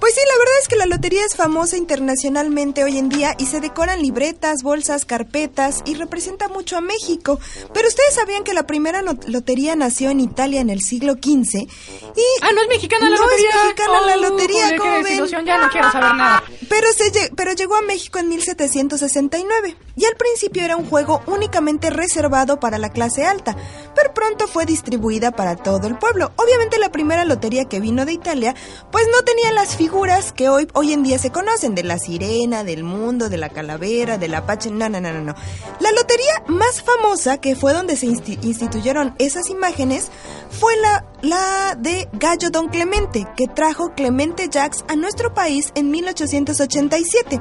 Pues 0.01 0.15
sí, 0.15 0.21
la 0.31 0.39
verdad 0.39 0.55
es 0.63 0.69
que 0.69 0.77
la 0.77 0.87
lotería 0.87 1.25
es 1.25 1.35
famosa 1.35 1.77
internacionalmente 1.77 2.85
hoy 2.85 2.99
en 2.99 3.09
día 3.09 3.35
y 3.39 3.47
se 3.47 3.61
decoran 3.61 4.01
libretas, 4.03 4.63
bolsas, 4.63 5.05
carpetas 5.05 5.83
y 5.85 5.95
representa 5.95 6.49
mucho 6.49 6.77
a 6.77 6.81
México. 6.81 7.41
Pero 7.73 7.89
ustedes 7.89 8.15
sabían 8.15 8.45
que 8.45 8.53
la 8.55 8.67
primera 8.67 9.03
no- 9.03 9.19
lotería 9.27 9.75
nació 9.75 10.11
en 10.11 10.21
Italia 10.21 10.61
en 10.61 10.71
el 10.71 10.81
siglo 10.83 11.15
XV 11.15 11.57
y... 11.61 12.23
Ah, 12.43 12.51
no 12.55 12.63
es 12.63 12.69
mexicana 12.69 13.09
la 13.11 13.17
No 13.17 13.25
es 13.25 13.31
lotería. 13.31 13.51
mexicana 13.65 14.01
la 14.03 14.17
Oh, 14.17 14.21
lotería, 14.31 14.65
joder, 14.67 14.79
¿cómo 14.79 15.03
ven? 15.03 15.45
ya 15.47 15.59
no 15.59 15.71
quiero 15.71 15.91
saber 15.91 16.15
nada. 16.15 16.43
Pero, 16.69 16.87
se 16.93 17.31
pero 17.35 17.53
llegó 17.55 17.75
a 17.77 17.83
México 17.83 18.19
en 18.19 18.29
1769 18.29 19.77
y 19.97 20.05
al 20.05 20.15
principio 20.17 20.63
era 20.63 20.77
un 20.77 20.89
juego 20.89 21.23
únicamente 21.27 21.91
reservado 21.91 22.61
para 22.61 22.79
la 22.79 22.91
clase 22.91 23.25
alta, 23.25 23.57
pero 23.95 24.13
pronto 24.15 24.47
fue 24.47 24.67
distribuida 24.67 25.33
para 25.33 25.57
todo 25.57 25.87
el 25.87 25.97
pueblo. 25.99 26.33
Obviamente 26.37 26.79
la 26.79 26.93
primera 26.93 27.25
lotería 27.25 27.65
que 27.65 27.81
vino 27.81 28.05
de 28.05 28.13
Italia 28.13 28.55
pues 28.93 29.07
no 29.11 29.23
tenía 29.25 29.53
las 29.53 29.75
figuras 29.91 30.33
que 30.33 30.49
hoy, 30.49 30.67
hoy 30.73 30.93
en 30.93 31.05
día 31.05 31.17
se 31.17 31.31
conocen, 31.31 31.77
de 31.77 31.85
la 31.85 31.97
sirena, 32.01 32.65
del 32.65 32.83
mundo, 32.83 33.29
de 33.29 33.37
la 33.37 33.51
calavera, 33.51 34.19
del 34.19 34.35
apache, 34.35 34.69
no, 34.69 34.89
no, 34.89 35.01
no, 35.01 35.13
no, 35.13 35.21
no. 35.23 35.35
La 35.79 35.93
lotería 35.93 36.43
más 36.49 36.83
famosa, 36.83 37.39
que 37.39 37.55
fue 37.55 37.73
donde 37.73 37.97
se 37.97 38.09
insti- 38.09 38.37
instituyeron 38.43 39.15
esas 39.21 39.49
imágenes, 39.49 40.09
fue 40.51 40.77
la, 40.77 41.05
la 41.23 41.75
de 41.79 42.09
Gallo 42.15 42.51
Don 42.51 42.69
Clemente, 42.69 43.27
que 43.37 43.47
trajo 43.49 43.93
Clemente 43.95 44.49
Jacks 44.51 44.85
a 44.89 44.97
nuestro 44.97 45.35
país 45.35 45.73
en 45.75 45.91
1887. 45.91 47.37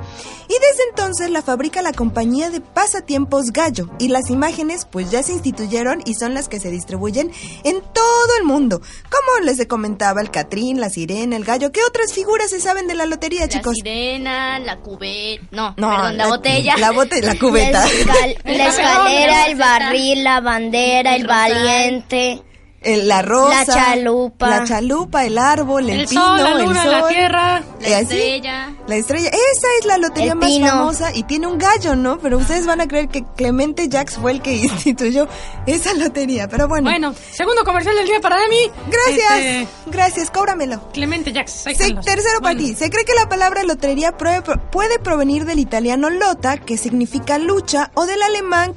Y 0.48 0.54
desde 0.54 0.84
entonces 0.89 1.30
la 1.30 1.41
fabrica 1.41 1.82
la 1.82 1.91
compañía 1.94 2.50
de 2.50 2.62
pasatiempos 2.62 3.52
Gallo, 3.52 3.89
y 4.00 4.10
las 4.10 4.30
imágenes 4.30 4.86
pues 4.89 5.10
ya 5.12 5.24
se 5.24 5.34
instituyeron 5.34 6.02
y 6.06 6.13
son 6.15 6.34
las 6.34 6.48
que 6.50 6.60
se 6.60 6.70
distribuyen 6.72 7.32
en 7.63 7.82
todo 7.82 8.38
el 8.39 8.46
mundo. 8.46 8.80
Como 9.10 9.46
les 9.46 9.65
comentaba, 9.68 10.22
el 10.22 10.30
Catrín, 10.32 10.80
la 10.80 10.89
sirena, 10.89 11.36
el 11.36 11.44
gallo, 11.46 11.72
¿qué 11.72 11.80
otras 11.88 12.13
figuras 12.13 12.50
se 12.52 12.60
saben 12.60 12.88
de 12.88 12.94
la 12.96 13.06
lotería, 13.06 13.41
La 13.41 13.48
chicos? 13.50 13.74
sirena, 13.76 14.60
la 14.60 14.78
cubeta, 14.78 15.46
no, 15.52 15.74
No, 15.78 15.89
perdón, 15.89 16.18
la, 16.18 16.28
botella. 16.28 16.76
La 16.78 16.91
botella, 16.91 17.34
la 17.34 17.39
cubeta. 17.39 17.86
La, 17.86 17.88
escal- 17.89 18.38
la 18.44 18.68
escalera, 18.68 19.46
el 19.48 19.56
barril, 19.58 20.24
la 20.24 20.41
bandera, 20.41 21.15
El 21.15 21.22
el 21.22 21.28
rosal. 21.28 21.52
valiente. 21.54 22.44
El- 22.86 23.08
la 23.08 23.21
rosa. 23.21 23.65
La 23.65 23.65
chalupa. 23.65 24.50
La 24.50 24.63
chalupa, 24.63 25.26
el 25.26 25.38
árbol, 25.38 25.89
el, 25.89 26.02
El 26.02 26.08
pino, 26.08 26.21
sol, 26.21 26.43
la 26.43 26.56
luna, 26.60 26.84
el 26.84 26.89
sol. 26.91 27.02
la 27.02 27.08
tierra. 27.08 27.63
La 27.82 27.98
así, 27.98 28.04
estrella. 28.04 28.76
La 28.88 28.95
estrella. 28.95 29.30
Esa 29.30 29.67
es 29.80 29.86
la 29.86 29.98
lotería 29.98 30.32
El 30.34 30.38
más 30.38 30.50
pino. 30.50 30.67
famosa 30.67 31.13
y 31.13 31.24
tiene 31.24 31.48
un 31.48 31.58
gallo, 31.58 31.95
¿no? 31.95 32.17
Pero 32.19 32.38
ustedes 32.38 32.65
van 32.67 32.82
a 32.82 32.88
creer 32.88 33.08
que 33.10 33.24
Clemente 33.36 33.89
Jacks 33.89 34.15
fue 34.17 34.32
el 34.32 34.41
que 34.41 34.54
instituyó 34.56 35.28
esa 35.65 35.93
lotería. 35.95 36.48
Pero 36.48 36.67
bueno. 36.67 36.89
Bueno, 36.89 37.13
segundo 37.32 37.63
comercial 37.63 37.95
del 37.95 38.08
día 38.08 38.21
para 38.21 38.43
Emi. 38.45 38.71
Gracias. 38.89 39.32
Este, 39.39 39.67
Gracias, 39.88 40.30
cóbramelo. 40.32 40.89
Clemente 40.93 41.34
Se- 41.48 41.93
los- 41.93 42.06
tercero 42.06 42.39
para 42.41 42.56
ti. 42.58 42.76
Se 42.76 42.89
cree 42.89 43.04
que 43.06 43.13
la 43.15 43.28
palabra 43.28 43.63
lotería 43.63 44.15
prue- 44.17 44.43
puede 44.71 45.00
provenir 45.00 45.45
del 45.45 45.60
italiano 45.60 46.10
lota, 46.10 46.58
que 46.58 46.78
significa 46.78 47.38
lucha, 47.39 47.91
o 47.95 48.06
del 48.06 48.21
alemán 48.21 48.74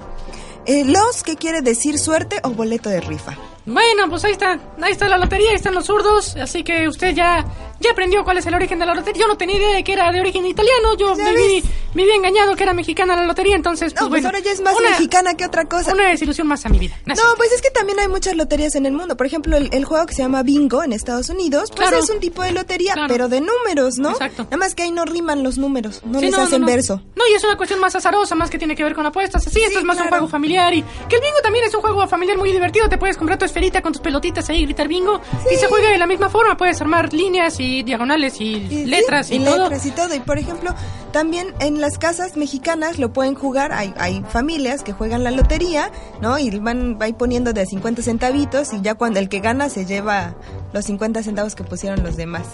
eh, 0.66 0.85
los, 0.85 1.23
que 1.23 1.37
quiere 1.37 1.62
decir 1.62 1.99
suerte 1.99 2.40
o 2.42 2.51
boleto 2.51 2.88
de 2.90 3.01
rifa. 3.01 3.37
Bueno, 3.68 4.09
pues 4.09 4.24
ahí 4.24 4.33
está, 4.33 4.59
ahí 4.81 4.92
está 4.92 5.09
la 5.09 5.18
lotería, 5.18 5.50
ahí 5.50 5.57
están 5.57 5.74
los 5.74 5.85
zurdos, 5.85 6.37
así 6.37 6.64
que 6.64 6.88
usted 6.88 7.14
ya, 7.14 7.44
ya 7.81 7.91
aprendió 7.93 8.25
cuál 8.25 8.38
es 8.38 8.47
el 8.47 8.55
origen 8.55 8.79
de 8.79 8.87
la 8.87 8.95
lotería. 8.95 9.23
Yo 9.23 9.29
no 9.29 9.37
tenía 9.37 9.57
idea 9.57 9.75
de 9.75 9.85
que 9.85 9.93
era 9.93 10.11
de 10.12 10.21
origen 10.21 10.47
italiano, 10.47 10.97
yo 10.99 11.14
¿Ya 11.17 11.25
me 11.25 11.33
vi, 11.37 11.62
me 11.95 12.05
vi 12.05 12.11
engañado 12.12 12.55
que 12.57 12.62
era 12.64 12.73
mexicana 12.75 13.17
la 13.17 13.25
lotería, 13.25 13.55
entonces 13.57 13.93
pues 13.93 14.03
No, 14.03 14.09
pues 14.09 14.23
bueno, 14.23 14.29
ahora 14.29 14.41
ya 14.41 14.53
es 14.53 14.61
más 14.61 14.75
una, 14.77 14.91
mexicana 14.91 15.35
que 15.35 15.45
otra 15.45 15.64
cosa. 15.67 15.93
Una 15.93 16.09
desilusión 16.09 16.47
más 16.47 16.64
a 16.67 16.69
mi 16.69 16.79
vida. 16.79 16.97
No, 17.07 17.14
pues 17.37 17.53
es 17.53 17.62
que 17.62 17.71
también 17.71 17.99
hay 18.01 18.09
muchas 18.09 18.35
loterías 18.37 18.75
en 18.75 18.87
el 18.87 18.93
mundo. 18.93 19.17
Por 19.17 19.27
ejemplo, 19.27 19.57
el, 19.57 19.69
el 19.73 19.85
juego 19.85 20.07
que 20.07 20.14
se 20.14 20.23
llama 20.23 20.43
Bingo 20.43 20.83
en 20.83 20.93
Estados 20.93 21.29
Unidos, 21.29 21.71
pues 21.75 21.88
Claro. 21.88 22.03
es 22.05 22.11
un 22.11 22.21
tipo 22.21 22.43
de 22.43 22.53
lotería, 22.53 22.93
Claro. 22.95 23.09
pero 23.12 23.29
de 23.29 23.41
números, 23.41 23.99
¿no? 23.99 24.11
Exacto. 24.11 24.45
Nada 24.45 24.57
más 24.57 24.75
que 24.75 24.83
ahí 24.85 24.91
no 24.91 25.05
riman 25.05 25.43
los 25.43 25.59
números, 25.59 26.03
no 26.05 26.19
Sí, 26.21 26.27
les 26.27 26.37
no, 26.37 26.43
hacen 26.43 26.64
verso. 26.64 27.03
No, 27.17 27.25
y 27.31 27.35
es 27.35 27.45
una 27.45 27.57
cuestión 27.57 27.81
más 27.81 27.95
azarosa, 27.95 28.35
más 28.35 28.51
que 28.51 28.59
tiene 28.59 28.75
que 28.77 28.85
ver 28.85 28.95
con 28.95 29.07
apuestas. 29.07 29.45
Sí, 29.45 29.61
esto 29.62 29.79
es 29.79 29.85
más 29.85 29.99
un 30.01 30.09
juego 30.09 30.29
familiar 30.29 30.73
y 30.75 30.83
que 31.09 31.17
el 31.17 31.23
bingo 31.23 31.38
también 31.43 31.64
es 31.64 31.75
un 31.75 31.81
juego 31.81 32.07
familiar 32.09 32.37
muy 32.38 32.51
divertido. 32.53 32.88
Te 32.88 32.99
puedes 32.99 33.17
comprar 33.17 33.38
tu 33.38 33.45
esferita 33.45 33.81
con 33.83 33.93
tus 33.93 34.03
pelotitas 34.03 34.49
ahí 34.51 34.59
y 34.62 34.64
gritar 34.64 34.88
bingo 34.88 35.21
y 35.53 35.57
se 35.57 35.67
juega 35.69 35.91
de 35.91 35.99
la 35.99 36.07
misma 36.07 36.29
forma. 36.29 36.57
Puedes 36.57 36.81
armar 36.81 37.12
líneas 37.12 37.59
y 37.61 37.67
diagonales 37.83 38.40
y, 38.40 38.54
Y- 38.57 38.85
letras 38.87 39.28
sí, 39.28 39.37
y, 39.37 39.44
todo. 39.44 39.64
letras 39.64 39.87
y 39.87 39.90
todo. 39.90 40.14
Y 40.14 40.20
por 40.20 40.38
ejemplo, 40.38 40.74
también 41.12 41.54
en 41.61 41.81
las 41.81 41.98
casas 41.98 42.37
mexicanas 42.37 42.98
lo 42.98 43.12
pueden 43.12 43.35
jugar. 43.35 43.72
Hay, 43.72 43.92
hay 43.98 44.22
familias 44.28 44.83
que 44.83 44.92
juegan 44.92 45.24
la 45.24 45.31
lotería, 45.31 45.90
¿no? 46.20 46.38
Y 46.38 46.50
van 46.59 46.96
ahí 47.00 47.12
poniendo 47.12 47.52
de 47.52 47.62
a 47.62 47.66
50 47.66 48.02
centavitos 48.02 48.72
y 48.72 48.81
ya 48.83 48.94
cuando 48.94 49.18
el 49.20 49.28
que 49.28 49.40
gana 49.40 49.68
se 49.68 49.87
lleva 49.87 50.35
los 50.72 50.85
50 50.85 51.22
centavos 51.22 51.54
que 51.54 51.64
pusieron 51.64 52.02
los 52.02 52.16
demás. 52.16 52.46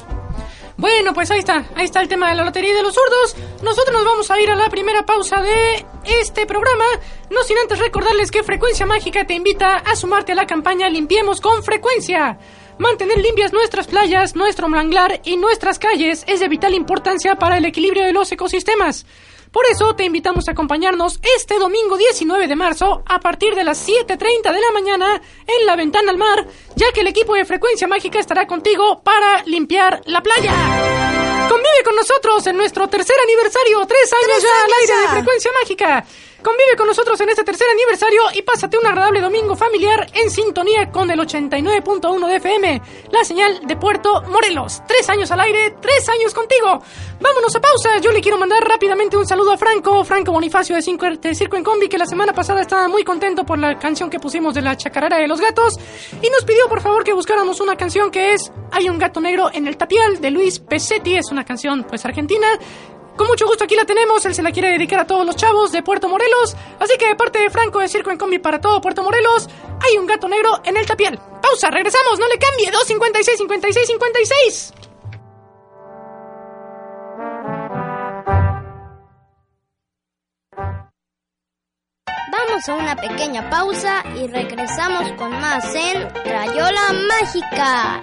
Bueno, 0.77 1.15
pues 1.15 1.31
ahí 1.31 1.39
está, 1.39 1.65
ahí 1.77 1.85
está 1.85 2.01
el 2.01 2.09
tema 2.09 2.29
de 2.31 2.35
la 2.35 2.45
lotería 2.45 2.71
y 2.71 2.75
de 2.75 2.83
los 2.83 2.95
zurdos. 2.95 3.37
Nosotros 3.63 3.93
nos 3.95 4.05
vamos 4.05 4.31
a 4.31 4.41
ir 4.41 4.51
a 4.51 4.57
la 4.57 4.69
primera 4.71 5.07
pausa 5.07 5.41
de 5.41 5.87
este 6.21 6.47
programa, 6.47 6.85
no 7.31 7.43
sin 7.45 7.57
antes 7.59 7.79
recordarles 7.79 8.31
que 8.33 8.43
Frecuencia 8.43 8.85
Mágica 8.85 9.25
te 9.25 9.35
invita 9.35 9.77
a 9.77 9.95
sumarte 9.95 10.33
a 10.33 10.35
la 10.35 10.47
campaña 10.47 10.89
Limpiemos 10.89 11.41
con 11.41 11.63
Frecuencia. 11.63 12.39
Mantener 12.79 13.19
limpias 13.19 13.53
nuestras 13.53 13.87
playas, 13.87 14.35
nuestro 14.35 14.69
manglar 14.69 15.21
y 15.25 15.37
nuestras 15.37 15.79
calles 15.79 16.25
es 16.27 16.41
de 16.41 16.49
vital 16.49 16.75
importancia 16.75 17.37
para 17.37 17.57
el 17.57 17.65
equilibrio 17.65 18.05
de 18.05 18.13
los 18.13 18.31
ecosistemas. 18.33 19.07
Por 19.53 19.65
eso 19.67 19.95
te 19.95 20.05
invitamos 20.05 20.49
a 20.49 20.51
acompañarnos 20.51 21.21
este 21.37 21.61
domingo 21.61 21.97
19 21.97 22.49
de 22.49 22.57
marzo 22.57 23.05
a 23.07 23.21
partir 23.21 23.55
de 23.55 23.63
las 23.63 23.89
7.30 23.89 24.53
de 24.53 24.61
la 24.61 24.73
mañana 24.73 25.23
en 25.47 25.67
la 25.67 25.77
ventana 25.77 26.11
al 26.11 26.19
mar, 26.19 26.49
ya 26.75 26.91
que 26.93 27.03
el 27.03 27.07
equipo 27.07 27.35
de 27.35 27.45
Frecuencia 27.45 27.87
Mágica 27.87 28.19
estará 28.19 28.49
contigo 28.49 29.01
para 29.05 29.45
limpiar 29.45 30.03
la 30.07 30.21
playa. 30.23 30.51
Convive 31.49 31.85
con 31.85 31.95
nosotros 31.95 32.45
en 32.49 32.57
nuestro 32.57 32.89
tercer 32.89 33.15
aniversario, 33.23 33.87
tres 33.87 34.13
años 34.13 34.39
¡Tres 34.39 34.43
ya 34.43 34.49
al 34.49 34.65
años 34.65 34.79
aire 34.81 34.97
de 34.97 35.05
ya! 35.05 35.11
Frecuencia 35.13 35.51
Mágica. 35.61 36.05
Convive 36.45 36.77
con 36.77 36.87
nosotros 36.87 37.19
en 37.23 37.31
este 37.31 37.43
tercer 37.43 37.67
aniversario 37.73 38.21
y 38.35 38.43
pásate 38.43 38.77
un 38.77 38.85
agradable 38.85 39.23
domingo 39.23 39.57
familiar 39.57 40.07
en 40.13 40.31
sintonía 40.31 40.91
con 40.91 41.11
el 41.11 41.19
89.1 41.19 42.29
de 42.29 42.37
FM, 42.37 42.83
la 43.11 43.25
señal 43.25 43.67
de 43.67 43.77
Puerto 43.79 44.21
Morelos. 44.29 44.83
Tres 44.87 45.09
años 45.09 45.31
al 45.31 45.41
aire, 45.41 45.75
tres 45.81 46.07
años 46.11 46.35
contigo. 46.35 46.83
Vámonos 47.19 47.57
a 47.57 47.61
pausa. 47.63 47.99
Yo 47.99 48.13
le 48.13 48.21
quiero 48.21 48.37
mandar 48.37 48.63
rápidamente 48.63 49.17
un 49.17 49.27
saludo 49.27 49.53
a 49.53 49.57
Franco, 49.57 50.05
Franco 50.05 50.33
Bonifacio 50.33 50.77
de, 50.77 51.35
Circo 51.35 51.57
en 51.57 51.65
Combi, 51.65 51.89
que 51.89 51.97
la 51.97 52.05
semana 52.05 52.35
pasada 52.35 52.61
estaba 52.61 52.89
muy 52.89 53.05
contento 53.05 53.47
por 53.47 53.59
la 53.59 53.79
canción 53.79 54.11
que 54.11 54.21
pusimos 54.21 54.53
de 54.53 54.61
la 54.61 54.77
chacarera 54.77 55.17
de 55.17 55.27
los 55.27 55.41
gatos 55.41 55.79
y 56.21 56.29
nos 56.29 56.45
pidió 56.45 56.69
por 56.69 56.83
favor 56.83 57.05
que 57.05 57.15
buscáramos 57.15 57.63
una 57.63 57.77
canción 57.77 58.11
que 58.11 58.35
es 58.35 58.53
Hay 58.71 58.91
un 58.91 58.99
gato 58.99 59.19
negro 59.23 59.49
en 59.51 59.67
el 59.67 59.79
tapial 59.79 60.21
de 60.21 60.31
Luis 60.31 60.59
Pesetti. 60.59 61.17
Es 61.17 61.31
una 61.31 61.47
canción 61.47 61.85
pues 61.85 62.05
argentina. 62.05 62.49
Con 63.17 63.29
mucho 63.29 63.47
gusto 63.47 63.65
aquí 63.65 63.77
la 63.77 63.85
tenemos, 63.85 64.25
él 64.27 64.35
se 64.35 64.43
la 64.43 64.51
quiere 64.51 64.71
dedicar 64.71 65.01
a 65.01 65.07
todos 65.07 65.25
los 65.25 65.37
chavos 65.37 65.71
de 65.71 65.83
Puerto 65.83 66.09
Morelos, 66.09 66.57
así 66.81 66.99
que 66.99 67.07
de 67.07 67.15
parte 67.15 67.39
de 67.39 67.49
Franco 67.49 67.79
de 67.79 67.89
Circo 67.89 68.11
en 68.11 68.19
Combi 68.19 68.41
para 68.41 68.61
todo 68.61 68.81
Puerto 68.81 69.05
Morelos, 69.05 69.49
hay 69.81 69.99
un 69.99 70.07
gato 70.07 70.29
negro 70.29 70.61
en 70.65 70.77
el 70.77 70.85
tapial. 70.85 71.21
Pausa, 71.41 71.71
regresamos, 71.71 72.19
no 72.19 72.27
le 72.27 72.39
cambie, 72.39 72.71
256 72.73 73.39
56 73.39 73.87
56. 73.87 74.75
Vamos 82.33 82.69
a 82.69 82.75
una 82.75 82.97
pequeña 82.97 83.49
pausa 83.49 84.03
y 84.17 84.27
regresamos 84.27 85.13
con 85.13 85.31
más 85.31 85.73
en 85.75 86.09
Crayola 86.25 86.93
Mágica. 87.09 88.01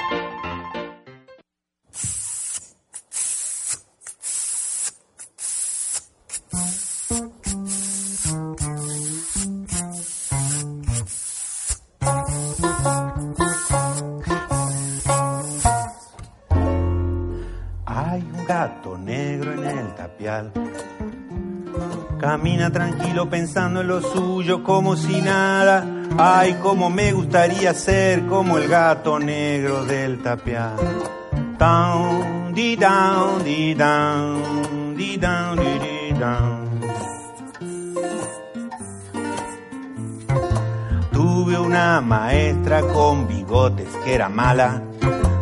Gato 18.82 18.98
negro 18.98 19.54
en 19.54 19.78
el 19.78 19.94
tapial. 19.94 20.52
Camina 22.20 22.72
tranquilo 22.72 23.30
pensando 23.30 23.82
en 23.82 23.88
lo 23.88 24.02
suyo 24.02 24.64
como 24.64 24.96
si 24.96 25.22
nada. 25.22 25.86
Ay, 26.18 26.56
como 26.56 26.90
me 26.90 27.14
gustaría 27.14 27.76
ser 27.76 28.26
como 28.26 28.58
el 28.58 28.68
gato 28.68 29.20
negro 29.20 29.86
del 29.86 30.24
tapial. 30.24 30.78
Down, 31.60 32.54
di 32.56 32.76
down, 32.76 33.44
di 33.44 33.76
down, 33.76 34.96
di 34.98 35.18
down, 35.18 35.60
di 35.60 36.14
down. 36.20 36.82
Tuve 41.12 41.56
una 41.56 42.02
maestra 42.02 42.82
con 42.82 43.28
bigotes 43.28 43.90
que 44.04 44.16
era 44.16 44.28
mala. 44.28 44.91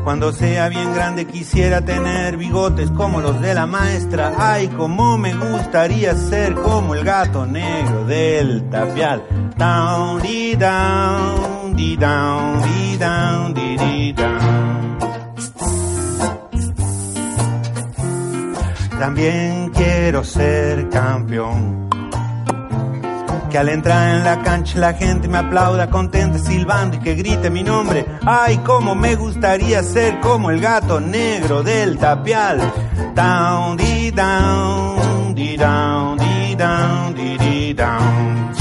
Cuando 0.10 0.34
sea 0.34 0.70
bien 0.70 0.92
grande 0.96 1.28
quisiera 1.28 1.82
tener 1.82 2.36
bigotes 2.36 2.90
como 2.90 3.22
los 3.22 3.40
de 3.42 3.54
la 3.54 3.68
maestra. 3.68 4.34
Ay, 4.40 4.68
como 4.70 5.20
me 5.20 5.36
gustaría 5.36 6.16
ser 6.16 6.56
como 6.56 6.96
el 6.96 7.04
gato 7.04 7.46
negro 7.46 8.06
del 8.06 8.68
tapial. 8.72 9.24
Down, 9.56 10.20
di 10.20 10.56
down, 10.56 11.76
di 11.76 11.96
down, 11.96 12.60
di 12.64 12.98
down, 12.98 13.54
di 13.54 13.78
di 13.78 14.14
down. 14.14 14.98
También 18.98 19.70
quiero 19.70 20.24
ser 20.24 20.90
campeón. 20.90 21.89
Que 23.50 23.58
al 23.58 23.70
entrar 23.70 24.16
en 24.16 24.24
la 24.24 24.44
cancha 24.44 24.78
la 24.78 24.94
gente 24.94 25.28
me 25.28 25.40
aplauda 25.40 25.90
contenta 25.90 26.38
silbando 26.38 26.98
y 26.98 27.00
que 27.00 27.16
grite 27.16 27.50
mi 27.50 27.64
nombre. 27.64 28.06
Ay, 28.26 28.58
cómo 28.60 28.94
me 28.94 29.16
gustaría 29.16 29.82
ser 29.82 30.20
como 30.20 30.52
el 30.52 30.60
gato 30.60 31.00
negro 31.00 31.64
del 31.64 31.98
tapial. 31.98 32.60
Down, 33.16 33.76
di 33.76 34.12
down, 34.12 35.34
di 35.34 35.58
down, 35.58 36.18
di 36.18 36.56
down, 36.56 37.14
di 37.16 37.38
di 37.38 37.74
down. 37.74 38.52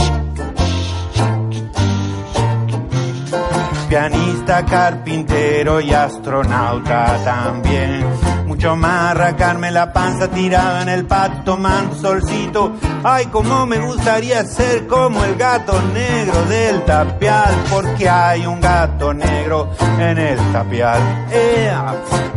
Pianista, 3.89 4.65
carpintero 4.65 5.81
y 5.81 5.93
astronauta 5.93 7.19
también. 7.25 8.28
Mucho 8.59 8.75
más 8.75 9.13
arrancarme 9.13 9.71
la 9.71 9.93
panza 9.93 10.27
tirada 10.27 10.83
en 10.83 10.89
el 10.89 11.07
patio 11.07 11.43
tomando 11.45 11.95
solcito. 11.95 12.73
Ay, 13.05 13.27
como 13.27 13.67
me 13.67 13.79
gustaría 13.79 14.45
ser 14.47 14.89
como 14.89 15.23
el 15.23 15.37
gato 15.37 15.81
negro 15.95 16.43
del 16.47 16.85
tapial, 16.85 17.55
porque 17.71 18.09
hay 18.09 18.47
un 18.47 18.61
gato 18.61 19.15
negro 19.15 19.71
en 20.01 20.19
el 20.19 20.39
tapial. 20.53 21.01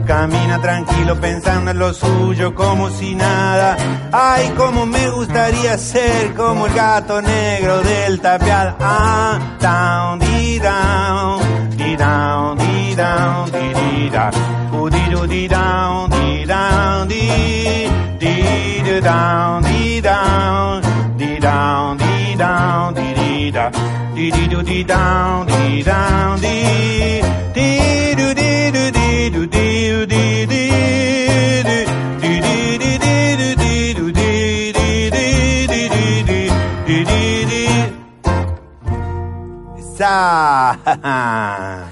Camina 0.06 0.62
tranquilo 0.62 1.20
pensando 1.20 1.72
en 1.72 1.80
lo 1.80 1.92
suyo 1.92 2.54
como 2.54 2.92
si 2.92 3.16
nada. 3.16 3.76
Ay, 4.12 4.54
como 4.56 4.86
me 4.86 5.10
gustaría 5.10 5.76
ser 5.80 6.36
como 6.36 6.68
el 6.68 6.74
gato 6.76 7.20
negro 7.20 7.82
del 7.82 8.22
tapial. 8.22 8.76
Ah, 8.80 9.40
down, 9.60 10.20
di 10.20 10.60
down, 10.60 11.42
di 11.76 11.96
down, 11.96 12.58
di 12.60 12.96
down, 12.96 13.52
di 13.52 13.74
di 13.74 14.10
da. 14.12 14.30
Ooh, 14.74 14.90
di 14.90 15.10
do 15.10 15.26
di 15.28 15.48
down, 15.48 16.11
dee 16.42 16.48
down 16.48 17.08
dee 17.08 17.88
dee 18.20 18.82
dee 18.84 19.02
down 19.02 19.64
dee 19.64 20.02
down 20.02 20.82
dee 21.18 21.40
down 21.40 21.98
dee 21.98 22.36
down 22.36 22.94
dee 22.96 23.14
dee 23.14 23.52
da 23.52 23.70
dee 24.16 24.32
dee 24.32 24.48
do 24.48 24.62
dee 24.64 24.84
down 24.84 25.46
dee 25.48 25.84
down 25.84 26.40
dee 26.42 27.22
dee 27.54 28.16
do 28.16 28.34
dee 28.34 28.72
do 28.72 28.92
dee 28.92 29.30
do 29.30 29.46
dee 29.46 30.06
dee 30.06 30.06
dee 30.08 30.46
dee 30.48 30.72
Sa! 39.98 41.91